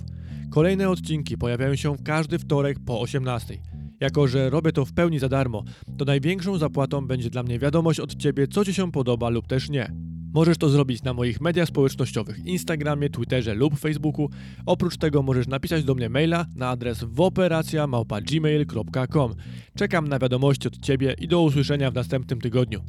Kolejne 0.51 0.91
odcinki 0.91 1.39
pojawiają 1.39 1.77
się 1.77 1.97
w 1.97 2.03
każdy 2.03 2.39
wtorek 2.39 2.79
po 2.87 3.01
18. 3.01 3.59
Jako, 4.01 4.29
że 4.29 4.51
robię 4.51 4.73
to 4.73 4.85
w 4.85 4.93
pełni 4.93 5.19
za 5.19 5.29
darmo, 5.29 5.65
to 5.99 6.05
największą 6.05 6.59
zapłatą 6.59 7.07
będzie 7.07 7.31
dla 7.31 7.43
mnie 7.43 7.59
wiadomość 7.59 8.01
od 8.01 8.15
Ciebie, 8.17 8.49
co 8.49 8.65
Ci 8.65 8.75
się 8.75 8.93
podoba 8.93 9.29
lub 9.29 9.47
też 9.47 9.71
nie. 9.71 9.93
Możesz 10.39 10.59
to 10.59 10.69
zrobić 10.69 11.03
na 11.03 11.15
moich 11.15 11.41
mediach 11.41 11.69
społecznościowych, 11.69 12.47
Instagramie, 12.47 13.11
Twitterze 13.11 13.55
lub 13.55 13.79
Facebooku. 13.79 14.31
Oprócz 14.67 14.97
tego 14.97 15.23
możesz 15.23 15.49
napisać 15.49 15.85
do 15.85 15.95
mnie 15.95 16.09
maila 16.09 16.47
na 16.57 16.69
adres 16.69 17.05
wooperacja.gmail.com. 17.05 19.35
Czekam 19.77 20.09
na 20.09 20.19
wiadomości 20.19 20.69
od 20.69 20.79
Ciebie 20.79 21.15
i 21.19 21.29
do 21.29 21.43
usłyszenia 21.43 21.91
w 21.91 21.95
następnym 21.95 22.41
tygodniu. 22.41 22.81